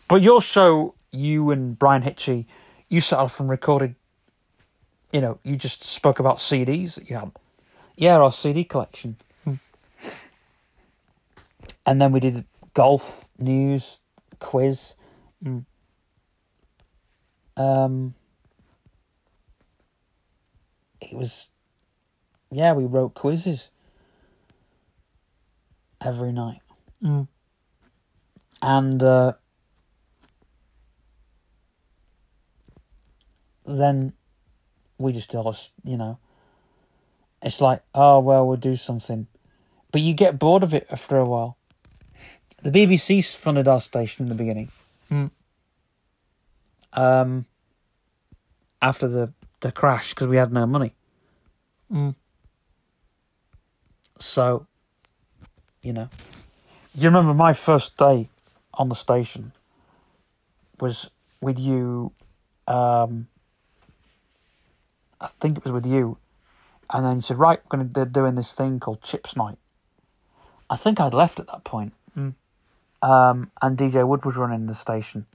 [0.06, 2.46] But your show, you and Brian Hitchie,
[2.88, 3.96] you set off and recorded.
[5.12, 7.32] You know, you just spoke about CDs that you had.
[7.96, 9.16] Yeah, our CD collection.
[9.42, 9.54] Hmm.
[11.84, 14.00] And then we did golf news
[14.38, 14.94] quiz.
[15.44, 15.64] Mm.
[17.56, 18.14] Um,
[21.00, 21.48] it was,
[22.50, 23.70] yeah, we wrote quizzes
[26.00, 26.60] every night,
[27.02, 27.28] Mm.
[28.62, 29.32] and uh,
[33.64, 34.12] then
[34.98, 36.18] we just s- you know,
[37.42, 39.26] it's like, oh well, we'll do something,
[39.92, 41.56] but you get bored of it after a while.
[42.62, 44.70] The BBC funded our station in the beginning.
[46.96, 47.46] Um,
[48.80, 50.94] after the the crash because we had no money.
[51.92, 52.14] Mm.
[54.18, 54.66] So,
[55.82, 56.08] you know,
[56.94, 58.30] You remember my first day
[58.72, 59.52] on the station
[60.80, 61.10] was
[61.42, 62.12] with you.
[62.66, 63.28] Um,
[65.20, 66.16] I think it was with you,
[66.90, 69.58] and then you said, "Right, we're going to be doing this thing called Chips Night."
[70.70, 71.92] I think I'd left at that point.
[72.16, 72.34] Mm.
[73.02, 75.26] Um, and DJ Wood was running the station.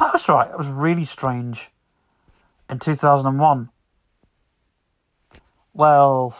[0.00, 0.50] That was right.
[0.50, 1.70] It was really strange.
[2.70, 3.68] In two thousand and one,
[5.74, 6.34] Well,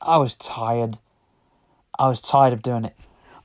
[0.00, 0.98] I was tired.
[1.98, 2.96] I was tired of doing it.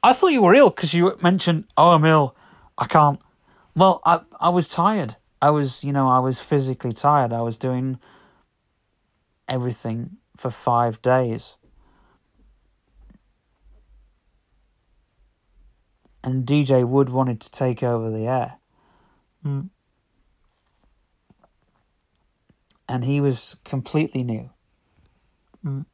[0.01, 2.34] I thought you were ill because you mentioned, "Oh, I'm ill.
[2.77, 3.19] I can't."
[3.75, 5.17] Well, I I was tired.
[5.41, 7.34] I was, you know, I was physically tired.
[7.34, 7.99] I was doing
[9.49, 11.56] everything for five days.
[16.27, 18.57] And DJ Wood wanted to take over the air.
[19.45, 19.69] Mm.
[22.89, 24.49] And he was completely new.
[25.65, 25.85] Mm.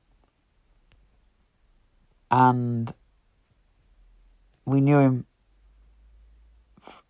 [2.32, 2.96] And
[4.66, 5.28] we knew him,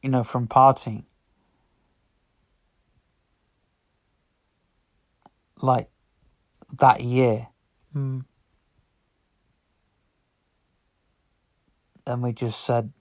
[0.02, 1.06] you know, from partying.
[5.62, 5.88] Like
[6.78, 7.48] that year.
[7.96, 8.26] Mm.
[12.06, 12.92] And we just said,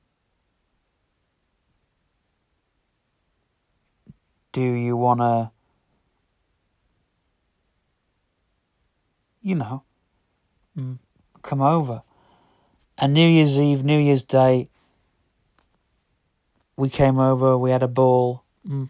[4.53, 5.51] Do you want to,
[9.41, 9.85] you know,
[10.77, 10.99] Mm.
[11.43, 12.03] come over?
[12.99, 14.69] And New Year's Eve, New Year's Day,
[16.77, 18.45] we came over, we had a ball.
[18.67, 18.89] Mm.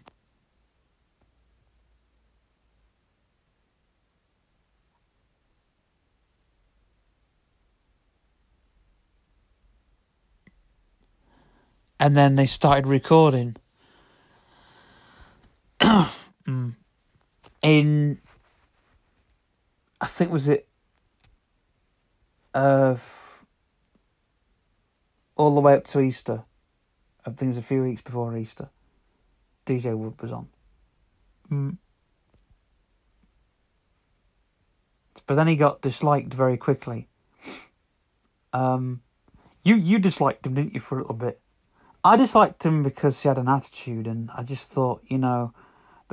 [11.99, 13.55] And then they started recording.
[16.47, 16.75] Mm.
[17.61, 18.19] in
[19.99, 20.67] I think was it
[22.53, 22.95] uh
[25.35, 26.43] all the way up to Easter.
[27.25, 28.69] I think it was a few weeks before Easter.
[29.65, 30.47] DJ Wood was on.
[31.51, 31.77] Mm.
[35.25, 37.07] But then he got disliked very quickly.
[38.51, 39.01] Um,
[39.63, 41.39] you you disliked him, didn't you, for a little bit?
[42.03, 45.53] I disliked him because he had an attitude and I just thought, you know,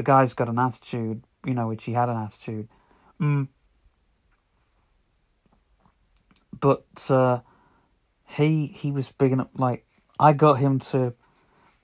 [0.01, 2.68] the guy's got an attitude, you know, which he had an attitude.
[3.20, 3.48] Mm.
[6.59, 7.40] but uh,
[8.27, 9.48] he he was big enough.
[9.55, 9.85] Like
[10.18, 11.14] I got him to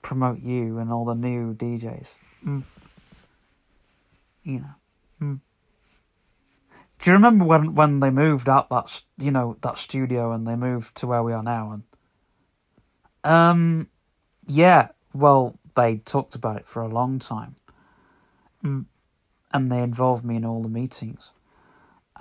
[0.01, 2.15] promote you and all the new DJs.
[2.45, 2.63] Mm.
[4.43, 4.75] You know,
[5.21, 5.39] Mm.
[6.99, 10.55] Do you remember when when they moved out that you know that studio and they
[10.55, 11.81] moved to where we are now?
[13.23, 13.89] And um,
[14.47, 14.89] yeah.
[15.13, 17.55] Well, they talked about it for a long time.
[18.63, 18.87] And
[19.71, 21.31] they involved me in all the meetings,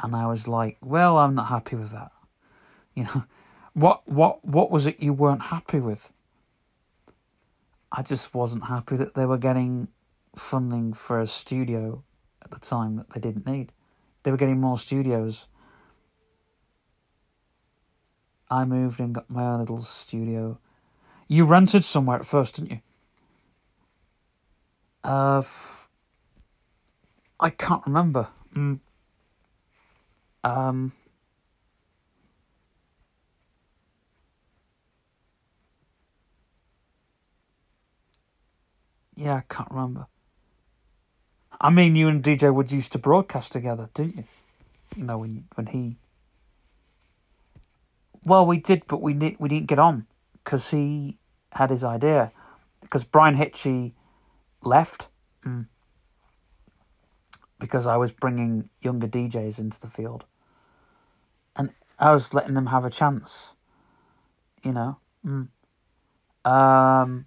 [0.03, 2.13] and I was like, well, I'm not happy with that.
[2.95, 3.25] You know,
[3.75, 6.13] what what what was it you weren't happy with?
[7.93, 9.89] I just wasn't happy that they were getting
[10.37, 12.05] funding for a studio
[12.43, 13.73] at the time that they didn't need.
[14.23, 15.47] They were getting more studios.
[18.51, 20.59] I moved and got my own little studio
[21.29, 22.81] You rented somewhere at first, didn't you?
[25.05, 25.43] Uh,
[27.39, 28.29] I can't remember.
[28.55, 28.81] Mm.
[30.45, 30.93] Um.
[39.15, 40.07] Yeah, I can't remember.
[41.61, 44.25] I mean, you and DJ Wood used to broadcast together, didn't you?
[44.97, 45.97] You know when when he.
[48.25, 50.07] Well, we did, but we didn't we didn't get on
[50.45, 51.19] because he
[51.53, 52.33] had his idea
[52.81, 53.93] because Brian Hitchie
[54.63, 55.09] left
[55.45, 55.67] mm,
[57.67, 60.25] because I was bringing younger DJs into the field,
[61.57, 63.55] and I was letting them have a chance.
[64.63, 64.99] You know.
[65.25, 65.49] Mm.
[66.45, 67.27] Um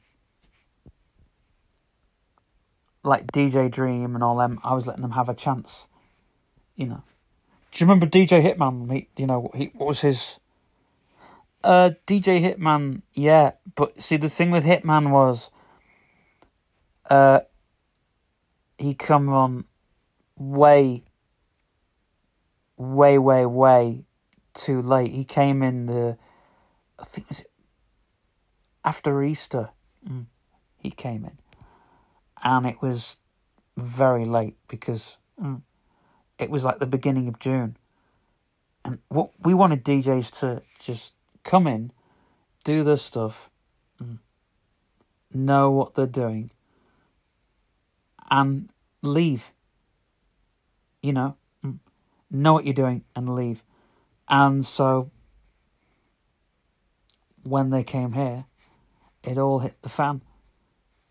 [3.04, 5.88] like DJ Dream and all them, I was letting them have a chance.
[6.76, 7.04] You know.
[7.72, 8.92] Do you remember DJ Hitman?
[8.92, 10.40] He, you know, he what was his?
[11.64, 13.52] Uh, DJ Hitman, yeah.
[13.76, 15.50] But see, the thing with Hitman was,
[17.10, 17.42] uh,
[18.78, 19.66] he come on
[20.40, 21.04] way,
[22.78, 24.06] way, way, way
[24.56, 25.12] too late.
[25.12, 26.18] He came in the,
[27.00, 27.28] I think
[28.84, 29.70] after Easter.
[30.08, 30.26] Mm,
[30.78, 31.38] he came in
[32.44, 33.18] and it was
[33.78, 35.62] very late because mm,
[36.38, 37.78] it was like the beginning of June.
[38.86, 41.14] And what we wanted DJs to just
[41.44, 41.92] come in,
[42.64, 43.50] do their stuff,
[44.02, 44.20] mm,
[45.34, 46.52] know what they're doing,
[48.32, 48.70] and
[49.02, 49.52] leave.
[51.02, 51.38] You know,
[52.30, 53.64] know what you're doing and leave.
[54.28, 55.12] And so
[57.44, 58.46] when they came here,
[59.24, 60.22] it all hit the fan.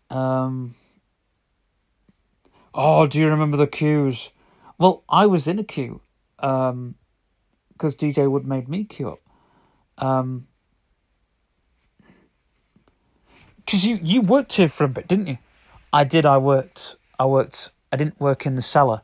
[0.09, 0.75] Um,
[2.73, 4.31] Oh, do you remember the queues?
[4.77, 6.01] Well, I was in a queue,
[6.39, 6.95] um,
[7.73, 9.19] because DJ Wood made me queue up.
[9.97, 10.47] Um,
[13.57, 15.37] because you you worked here for a bit, didn't you?
[15.91, 16.25] I did.
[16.25, 16.95] I worked.
[17.19, 17.71] I worked.
[17.91, 19.01] I didn't work in the cellar.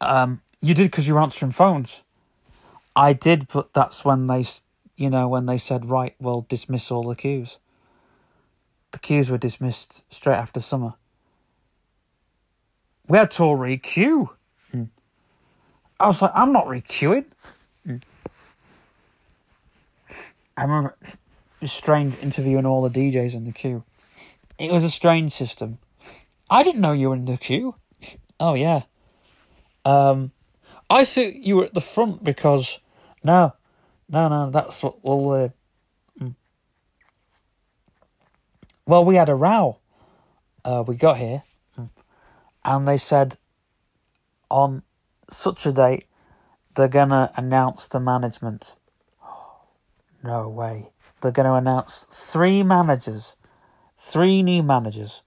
[0.00, 2.02] Um, you did because you were answering phones.
[2.96, 4.44] I did, but that's when they,
[4.96, 7.58] you know, when they said, right, well, dismiss all the queues
[8.90, 10.94] the queues were dismissed straight after summer.
[13.08, 14.30] We had to all re-queue.
[14.74, 14.88] Mm.
[15.98, 17.26] I was like, I'm not re-queuing.
[17.86, 18.02] Mm.
[20.56, 20.96] I remember
[21.64, 23.84] strange interviewing all the DJs in the queue.
[24.58, 25.78] It was a strange system.
[26.48, 27.76] I didn't know you were in the queue.
[28.38, 28.82] Oh yeah.
[29.84, 30.32] Um,
[30.88, 32.78] I thought you were at the front because
[33.24, 33.54] no,
[34.08, 34.50] no, no.
[34.50, 35.52] That's what all the
[38.90, 39.78] Well, we had a row.
[40.64, 41.44] Uh, we got here,
[42.64, 43.36] and they said
[44.50, 44.82] on
[45.30, 46.06] such a date
[46.74, 48.74] they're gonna announce the management.
[50.24, 50.90] No way.
[51.20, 53.36] They're gonna announce three managers,
[53.96, 55.22] three new managers.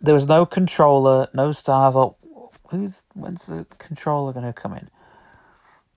[0.00, 2.14] There was no controller, no star.
[2.70, 4.88] Who's when's the controller gonna come in?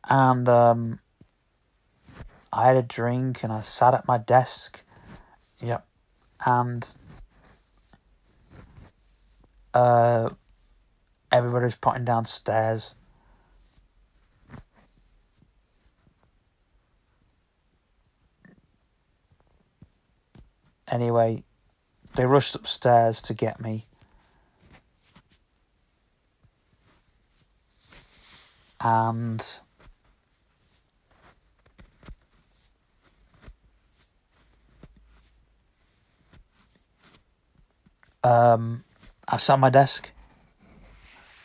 [0.10, 1.00] And um,
[2.52, 4.84] I had a drink and I sat at my desk.
[5.62, 5.86] Yep
[6.46, 6.96] and
[9.74, 10.30] uh,
[11.32, 12.96] everybody was potting downstairs.
[20.88, 21.44] Anyway,
[22.16, 23.88] they rushed upstairs to get me.
[28.84, 29.60] And
[38.26, 38.84] um,
[39.26, 40.12] I sat at my desk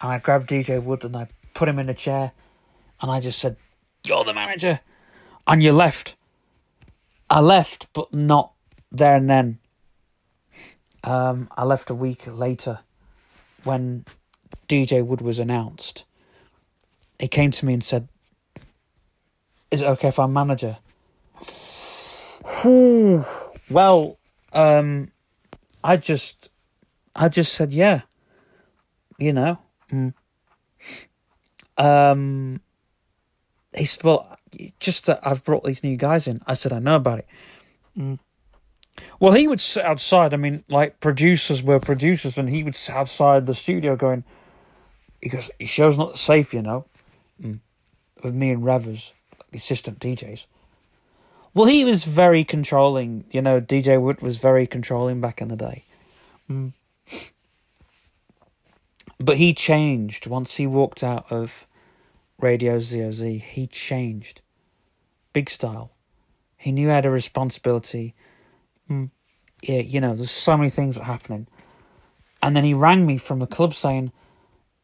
[0.02, 2.32] and I grabbed DJ Wood and I put him in a chair
[3.00, 3.56] and I just said,
[4.04, 4.80] You're the manager.
[5.46, 6.16] And you left.
[7.30, 8.52] I left, but not
[8.90, 9.58] there and then.
[11.04, 12.80] Um, I left a week later
[13.62, 14.04] when
[14.66, 16.04] DJ Wood was announced.
[17.18, 18.08] He came to me and said,
[19.70, 20.76] Is it okay if I'm manager?
[23.70, 24.18] Well,
[24.52, 25.10] um,
[25.84, 26.48] I just
[27.18, 28.02] I just said, yeah.
[29.18, 29.58] You know.
[29.92, 30.14] Mm.
[31.76, 32.60] Um,
[33.74, 34.38] he said, well,
[34.80, 36.40] just that I've brought these new guys in.
[36.46, 37.26] I said, I know about it.
[37.98, 38.18] Mm.
[39.20, 40.32] Well, he would sit outside.
[40.32, 44.24] I mean, like producers were producers, and he would sit outside the studio going,
[45.20, 46.86] he goes, show's not safe, you know.
[47.42, 47.60] Mm.
[48.22, 49.12] With me and Revers,
[49.52, 50.46] assistant DJs.
[51.54, 53.24] Well, he was very controlling.
[53.30, 55.84] You know, DJ Wood was very controlling back in the day.
[56.50, 56.72] Mm.
[59.18, 61.66] But he changed once he walked out of
[62.40, 63.20] Radio ZOZ.
[63.42, 64.40] He changed.
[65.32, 65.92] big style.
[66.56, 68.14] He knew he had a responsibility.
[68.90, 69.10] Mm,
[69.62, 71.46] yeah, you know, there's so many things were happening.
[72.42, 74.12] And then he rang me from the club saying,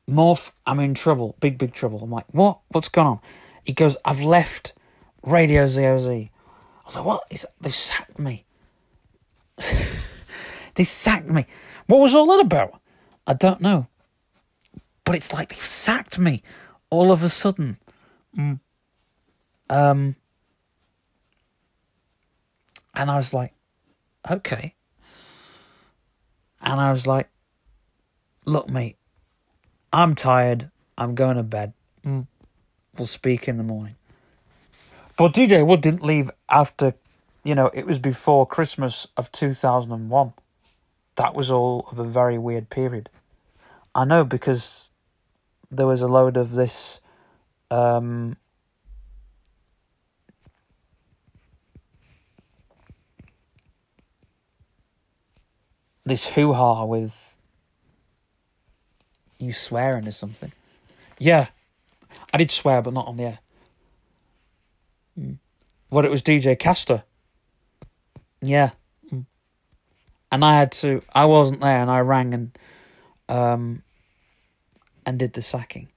[0.08, 2.00] Morph, I'm in trouble, big, big trouble.
[2.02, 2.60] I'm like, what?
[2.68, 3.20] What's going on?
[3.64, 4.74] He goes, I've left
[5.22, 6.08] Radio ZOZ.
[6.08, 6.30] I
[6.84, 7.24] was like, what?
[7.30, 8.44] He's, they've sacked me.
[10.74, 11.46] they sacked me.
[11.86, 12.80] What was all that about?
[13.26, 13.86] I don't know.
[15.04, 16.42] But it's like they've sacked me
[16.90, 17.78] all of a sudden.
[18.38, 18.60] Mm.
[19.70, 20.16] Um,
[22.94, 23.52] and I was like,
[24.30, 24.74] okay.
[26.60, 27.28] And I was like,
[28.44, 28.96] look, mate,
[29.94, 30.70] I'm tired.
[30.98, 31.72] I'm going to bed.
[32.04, 32.26] Mm.
[32.98, 33.94] We'll speak in the morning.
[35.16, 36.94] But DJ Wood didn't leave after,
[37.44, 40.32] you know, it was before Christmas of 2001.
[41.14, 43.08] That was all of a very weird period.
[43.94, 44.90] I know because
[45.70, 46.98] there was a load of this
[47.70, 48.36] um,
[56.04, 57.33] this hoo ha with
[59.44, 60.52] you swearing or something.
[61.18, 61.48] Yeah,
[62.32, 63.38] I did swear, but not on the air.
[65.18, 65.38] Mm.
[65.88, 67.04] What it was, DJ Castor.
[68.42, 68.70] Yeah,
[69.12, 69.24] Mm.
[70.32, 71.02] and I had to.
[71.14, 72.58] I wasn't there, and I rang and
[73.28, 73.82] um
[75.06, 75.88] and did the sacking,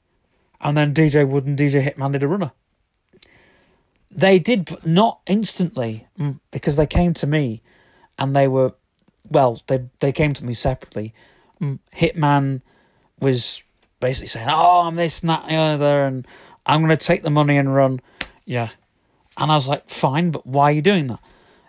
[0.61, 2.51] and then DJ Wood and DJ Hitman did a runner.
[4.09, 7.61] They did, but not instantly, mm, because they came to me,
[8.17, 8.73] and they were,
[9.29, 11.13] well, they they came to me separately.
[11.61, 12.61] Mm, Hitman
[13.19, 13.63] was
[13.99, 16.27] basically saying, "Oh, I'm this, and that, and the other, and
[16.65, 17.99] I'm going to take the money and run."
[18.45, 18.69] Yeah,
[19.37, 21.19] and I was like, "Fine, but why are you doing that?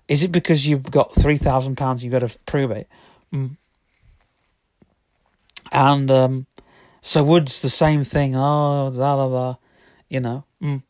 [0.07, 2.05] Is it because you've got three thousand pounds?
[2.05, 2.89] You've got to prove it."
[3.33, 3.57] Mm.
[5.70, 6.47] And um,
[7.01, 8.35] so Wood's the same thing.
[8.35, 9.57] Oh, blah blah blah,
[10.09, 10.45] you know.
[10.62, 10.83] Mm.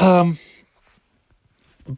[0.00, 0.38] Um,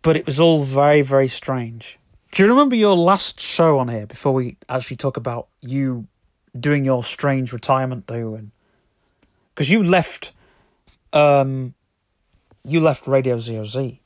[0.02, 1.98] but it was all very very strange.
[2.32, 6.06] Do you remember your last show on here before we actually talk about you
[6.58, 8.50] doing your strange retirement do and
[9.54, 10.32] because you left
[11.12, 11.74] um
[12.64, 13.98] you left radio zoz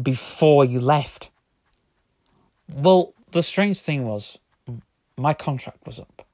[0.00, 1.30] before you left.
[2.72, 4.38] Well the strange thing was
[5.16, 6.26] my contract was up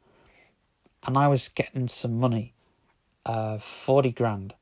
[1.05, 2.55] and i was getting some money
[3.27, 4.55] uh 40 grand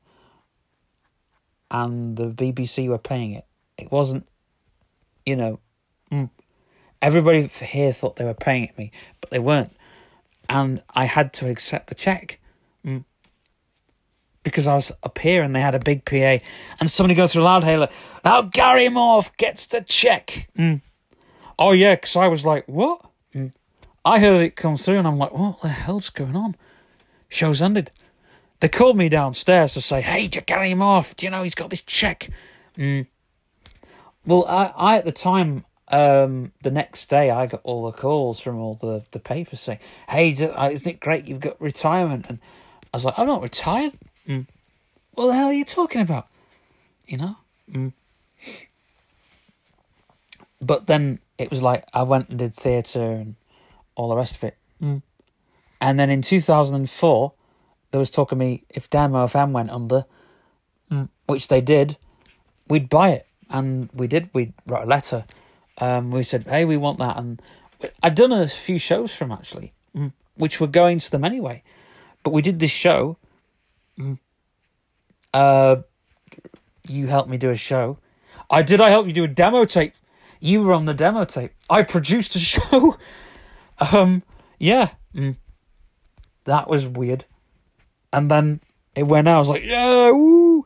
[1.69, 3.45] and the bbc were paying it.
[3.77, 4.27] It wasn't
[5.25, 5.59] you know
[7.01, 8.91] everybody here thought they were paying it me
[9.21, 9.71] but they weren't
[10.49, 12.39] and I had to accept the check
[12.85, 13.03] mm.
[14.43, 16.39] because I was up here and they had a big PA,
[16.79, 17.91] and somebody goes through a loudhailer.
[18.23, 20.49] Now Gary Morph gets the check.
[20.57, 20.81] Mm.
[21.59, 23.01] Oh yeah, because I was like, what?
[23.33, 23.51] Mm.
[24.05, 26.55] I heard it come through, and I'm like, what the hell's going on?
[27.29, 27.91] Show's ended.
[28.59, 31.83] They called me downstairs to say, hey, Gary Morph, do you know he's got this
[31.83, 32.29] check?
[32.77, 33.07] Mm.
[34.25, 38.39] Well, I, I at the time um, the next day I got all the calls
[38.39, 42.39] from all the, the papers saying, "Hey, isn't it great you've got retirement?" And
[42.93, 43.93] I was like, "I'm not retired."
[44.27, 44.47] Mm.
[45.13, 46.27] What the hell are you talking about?
[47.05, 47.37] You know.
[47.71, 47.93] Mm.
[50.61, 53.35] But then it was like I went and did theatre and
[53.95, 54.57] all the rest of it.
[54.81, 55.01] Mm.
[55.79, 57.33] And then in 2004,
[57.91, 60.05] there was talk of me if Demo FM went under,
[61.27, 61.97] which they did,
[62.67, 63.27] we'd buy it.
[63.49, 64.29] And we did.
[64.33, 65.23] We wrote a letter
[65.79, 67.41] um, we said, "Hey, we want that," and
[68.01, 71.63] I'd done a few shows from actually, mm, which were going to them anyway.
[72.23, 73.17] But we did this show.
[73.99, 74.19] Mm,
[75.33, 75.77] uh,
[76.87, 77.99] you helped me do a show.
[78.49, 78.81] I did.
[78.81, 79.93] I help you do a demo tape.
[80.39, 81.51] You were on the demo tape.
[81.69, 82.97] I produced a show.
[83.91, 84.23] um,
[84.59, 85.37] yeah, mm,
[86.45, 87.25] that was weird.
[88.11, 88.61] And then
[88.95, 89.35] it went out.
[89.35, 90.65] I was like, yeah, woo.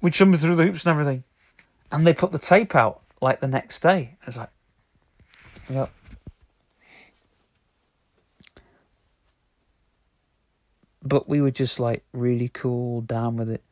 [0.00, 1.24] We jumped through the hoops and everything,
[1.90, 4.16] and they put the tape out like the next day.
[4.26, 4.50] It's like,
[5.68, 5.86] yeah.
[11.02, 13.62] But we were just like really cool down with it.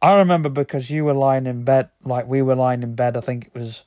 [0.00, 3.16] I remember because you were lying in bed, like we were lying in bed.
[3.16, 3.84] I think it was.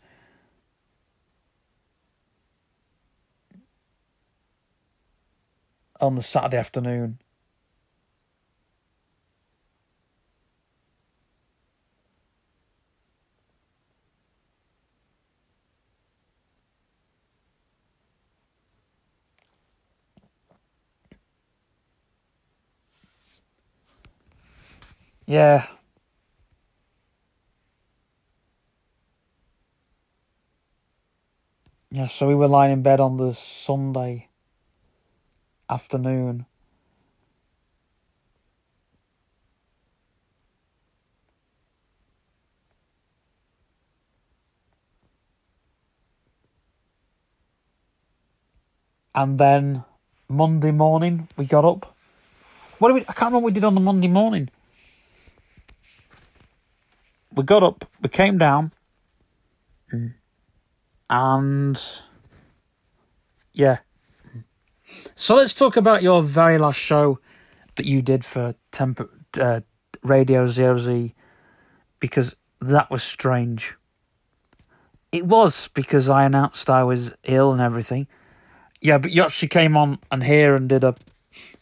[6.00, 7.18] On the Saturday afternoon,
[25.28, 25.68] Yeah.
[31.92, 34.30] Yeah, so we were lying in bed on the Sunday
[35.70, 36.46] afternoon.
[49.16, 49.84] And then
[50.30, 51.96] Monday morning we got up.
[52.80, 54.50] What do we, I can't remember what we did on the Monday morning.
[57.38, 58.74] We got up, we came down,
[61.08, 61.80] and
[63.54, 63.78] yeah.
[65.16, 67.20] So let's talk about your very last show
[67.76, 69.08] that you did for Temper
[69.40, 69.62] uh,
[70.02, 71.14] Radio Zero Z,
[72.00, 73.76] because that was strange.
[75.12, 78.08] It was because I announced I was ill and everything.
[78.82, 80.96] Yeah, but you actually came on and here and did a.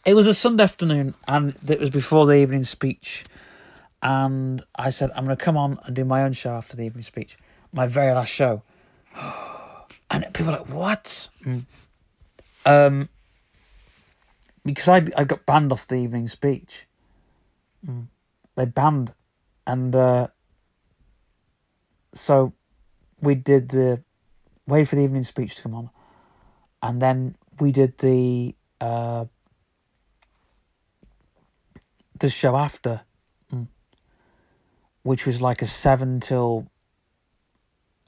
[0.06, 3.26] It was a Sunday afternoon, and it was before the evening speech.
[4.02, 6.84] And I said, I'm going to come on and do my own show after the
[6.84, 7.36] evening speech,
[7.72, 8.62] my very last show.
[10.08, 11.28] And people were like, what?
[12.64, 13.08] Um,
[14.64, 16.86] because I I got banned off the evening speech.
[18.56, 19.12] They banned,
[19.66, 20.28] and uh,
[22.14, 22.52] so
[23.20, 24.02] we did the
[24.66, 25.90] wait for the evening speech to come on,
[26.82, 29.26] and then we did the uh,
[32.18, 33.00] the show after, mm,
[35.06, 36.66] which was like a seven till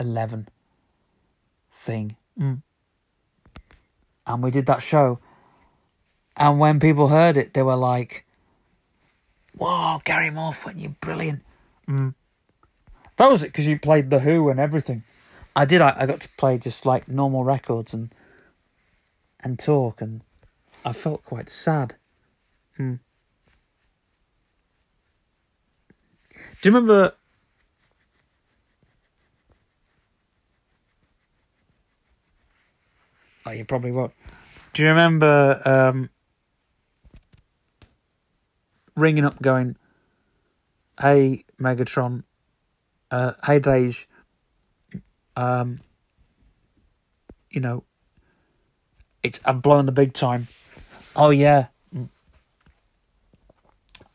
[0.01, 0.49] eleven
[1.71, 2.61] thing, mm.
[4.27, 5.21] and we did that show.
[6.37, 8.27] And when people heard it, they were like,
[9.57, 11.45] "Wow, Gary Morford, you're brilliant."
[11.89, 12.15] Mm.
[13.15, 15.05] That was it because you played the Who and everything.
[15.55, 15.81] I did.
[15.81, 18.13] I, I got to play just like normal records and
[19.39, 20.23] and talk, and
[20.85, 21.95] I felt quite sad.
[22.77, 22.99] Mm.
[26.61, 27.15] Do you remember?
[33.47, 34.13] Oh, you probably won't.
[34.73, 36.11] Do you remember um,
[38.97, 39.77] ringing up, going,
[41.01, 42.25] "Hey, Megatron,
[43.11, 44.07] uh, hey, Dej,
[45.37, 45.81] um,
[47.51, 47.85] you know,
[49.23, 50.49] it's I'm blowing the big time."
[51.17, 51.69] Oh yeah.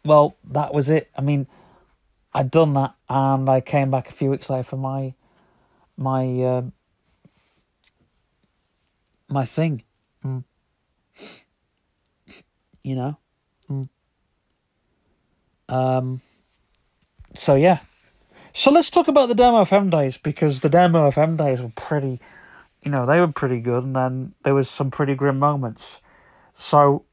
[0.05, 1.09] Well, that was it.
[1.17, 1.47] I mean,
[2.33, 5.13] I'd done that, and I came back a few weeks later for my
[5.97, 6.61] my uh,
[9.29, 9.83] my thing.
[10.25, 10.43] Mm.
[12.83, 13.17] You know.
[13.69, 13.89] Mm.
[15.69, 16.21] Um.
[17.35, 17.79] So yeah.
[18.55, 22.19] So let's talk about the demo FM days because the demo FM days were pretty,
[22.83, 26.01] you know, they were pretty good, and then there was some pretty grim moments.
[26.53, 27.05] So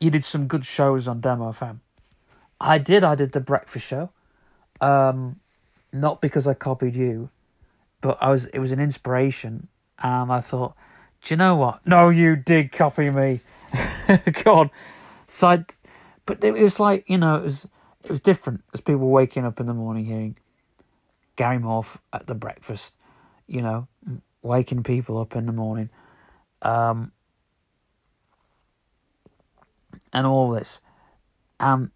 [0.00, 1.78] you did some good shows on demo FM.
[2.60, 3.04] I did.
[3.04, 4.10] I did the breakfast show.
[4.80, 5.40] Um,
[5.92, 7.30] not because I copied you,
[8.00, 8.46] but I was.
[8.46, 9.68] It was an inspiration,
[10.02, 10.74] and I thought,
[11.22, 11.86] do you know what?
[11.86, 13.40] No, you did copy me.
[14.44, 14.70] God,
[15.26, 15.64] so I,
[16.26, 17.66] but it was like you know, it was
[18.02, 20.36] it was different as people waking up in the morning hearing
[21.36, 22.94] Gary Morph at the breakfast,
[23.46, 23.88] you know,
[24.42, 25.90] waking people up in the morning,
[26.62, 27.12] um,
[30.12, 30.80] and all this,
[31.58, 31.90] and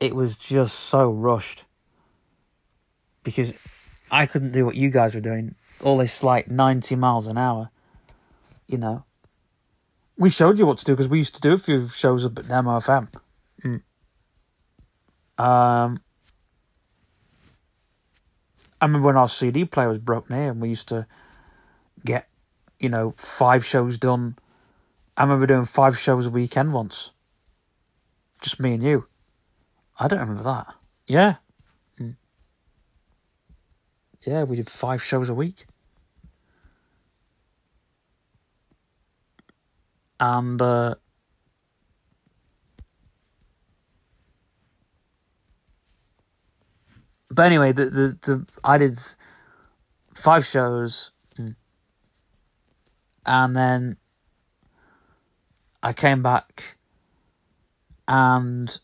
[0.00, 1.64] it was just so rushed
[3.22, 3.54] because
[4.10, 7.70] I couldn't do what you guys were doing, all this like ninety miles an hour,
[8.66, 9.04] you know.
[10.18, 12.38] We showed you what to do because we used to do a few shows up
[12.38, 13.08] at Demo FM.
[15.38, 16.00] Um,
[18.80, 21.06] I remember when our CD player was broken here, and we used to
[22.04, 22.28] get,
[22.78, 24.36] you know, five shows done.
[25.16, 27.10] I remember doing five shows a weekend once.
[28.40, 29.06] Just me and you.
[29.98, 30.74] I don't remember that.
[31.06, 31.36] Yeah.
[31.98, 32.16] Mm.
[34.22, 35.66] Yeah, we did five shows a week.
[40.18, 40.94] And uh,
[47.30, 48.98] but anyway, the, the the I did
[50.14, 51.54] five shows, mm,
[53.26, 53.98] and then
[55.82, 56.78] I came back,
[58.08, 58.78] and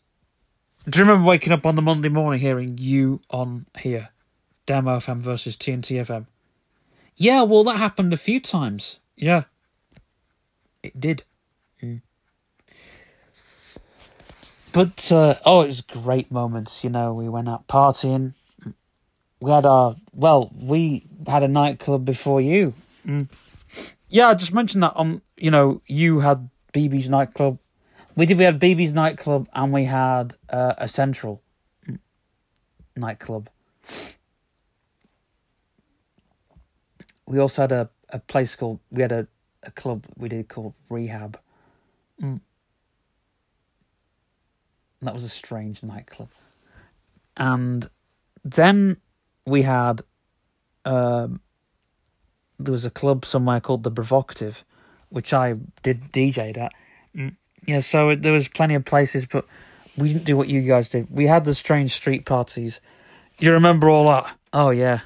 [0.89, 4.09] do you remember waking up on the Monday morning hearing you on here,
[4.65, 6.27] Demo FM versus TNT FM?
[7.15, 8.99] Yeah, well, that happened a few times.
[9.15, 9.43] Yeah,
[10.81, 11.23] it did.
[11.81, 12.01] Mm.
[14.73, 16.83] But uh, oh, it was great moments.
[16.83, 18.33] You know, we went out partying.
[19.39, 22.73] We had our well, we had a nightclub before you.
[23.05, 23.29] Mm.
[24.09, 24.93] Yeah, I just mentioned that.
[24.95, 27.59] Um, you know, you had BB's nightclub.
[28.15, 28.37] We did.
[28.37, 31.41] We had BB's nightclub, and we had uh, a Central
[32.95, 33.49] nightclub.
[37.25, 38.79] We also had a, a place called.
[38.91, 39.27] We had a,
[39.63, 41.39] a club we did called Rehab.
[42.21, 42.41] Mm.
[45.01, 46.29] That was a strange nightclub.
[47.35, 47.89] And
[48.45, 48.97] then
[49.45, 50.01] we had
[50.85, 51.41] um,
[52.59, 54.63] there was a club somewhere called the Provocative,
[55.09, 56.73] which I did DJ'd at.
[57.15, 57.35] Mm,
[57.65, 59.45] Yeah, so it, there was plenty of places, but
[59.97, 61.07] we didn't do what you guys did.
[61.09, 62.81] We had the strange street parties.
[63.39, 64.35] You remember all that?
[64.51, 65.01] Oh yeah.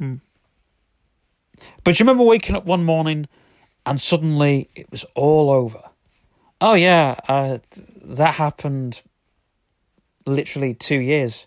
[0.00, 0.20] Mm.
[1.84, 3.28] But you remember waking up one morning
[3.84, 5.80] and suddenly it was all over.
[6.60, 9.02] Oh yeah, uh, th- that happened
[10.26, 11.46] literally two years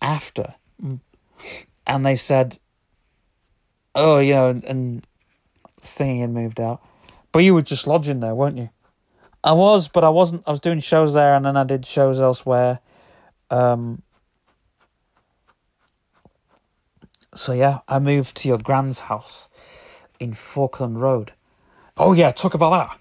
[0.00, 1.00] after, Mm.
[1.86, 2.58] and they said,
[3.94, 5.06] "Oh, you know," and, and
[5.98, 6.80] had moved out,
[7.32, 8.70] but you were just lodging there, weren't you?
[9.48, 10.42] I was, but I wasn't.
[10.46, 12.80] I was doing shows there, and then I did shows elsewhere.
[13.48, 14.02] Um,
[17.34, 19.48] so yeah, I moved to your grand's house
[20.20, 21.32] in Falkland Road.
[21.96, 22.98] Oh yeah, talk about that.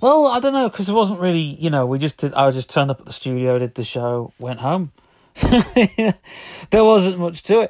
[0.00, 2.32] Well, I don't know because it wasn't really, you know, we just did.
[2.32, 4.92] I just turned up at the studio, did the show, went home.
[5.44, 6.14] there
[6.72, 7.68] wasn't much to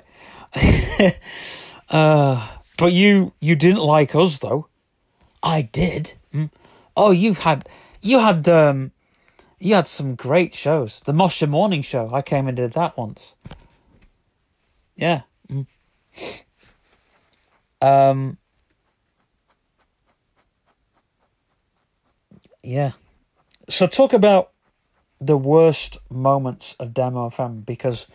[0.54, 1.18] it.
[1.90, 4.68] uh, but you, you didn't like us though.
[5.42, 6.12] I did.
[6.32, 6.50] Mm.
[6.96, 7.68] Oh, you had,
[8.06, 8.92] you had, um,
[9.58, 11.00] you had some great shows.
[11.00, 12.10] The Mosher Morning Show.
[12.12, 13.34] I came and did that once.
[14.94, 15.22] Yeah.
[15.50, 15.66] Mm.
[17.80, 18.38] Um.
[22.62, 22.92] Yeah.
[23.68, 24.52] So talk about
[25.20, 28.06] the worst moments of Demo FM because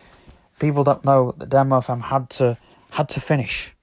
[0.60, 2.58] people don't know that Demo FM had to
[2.92, 3.74] had to finish.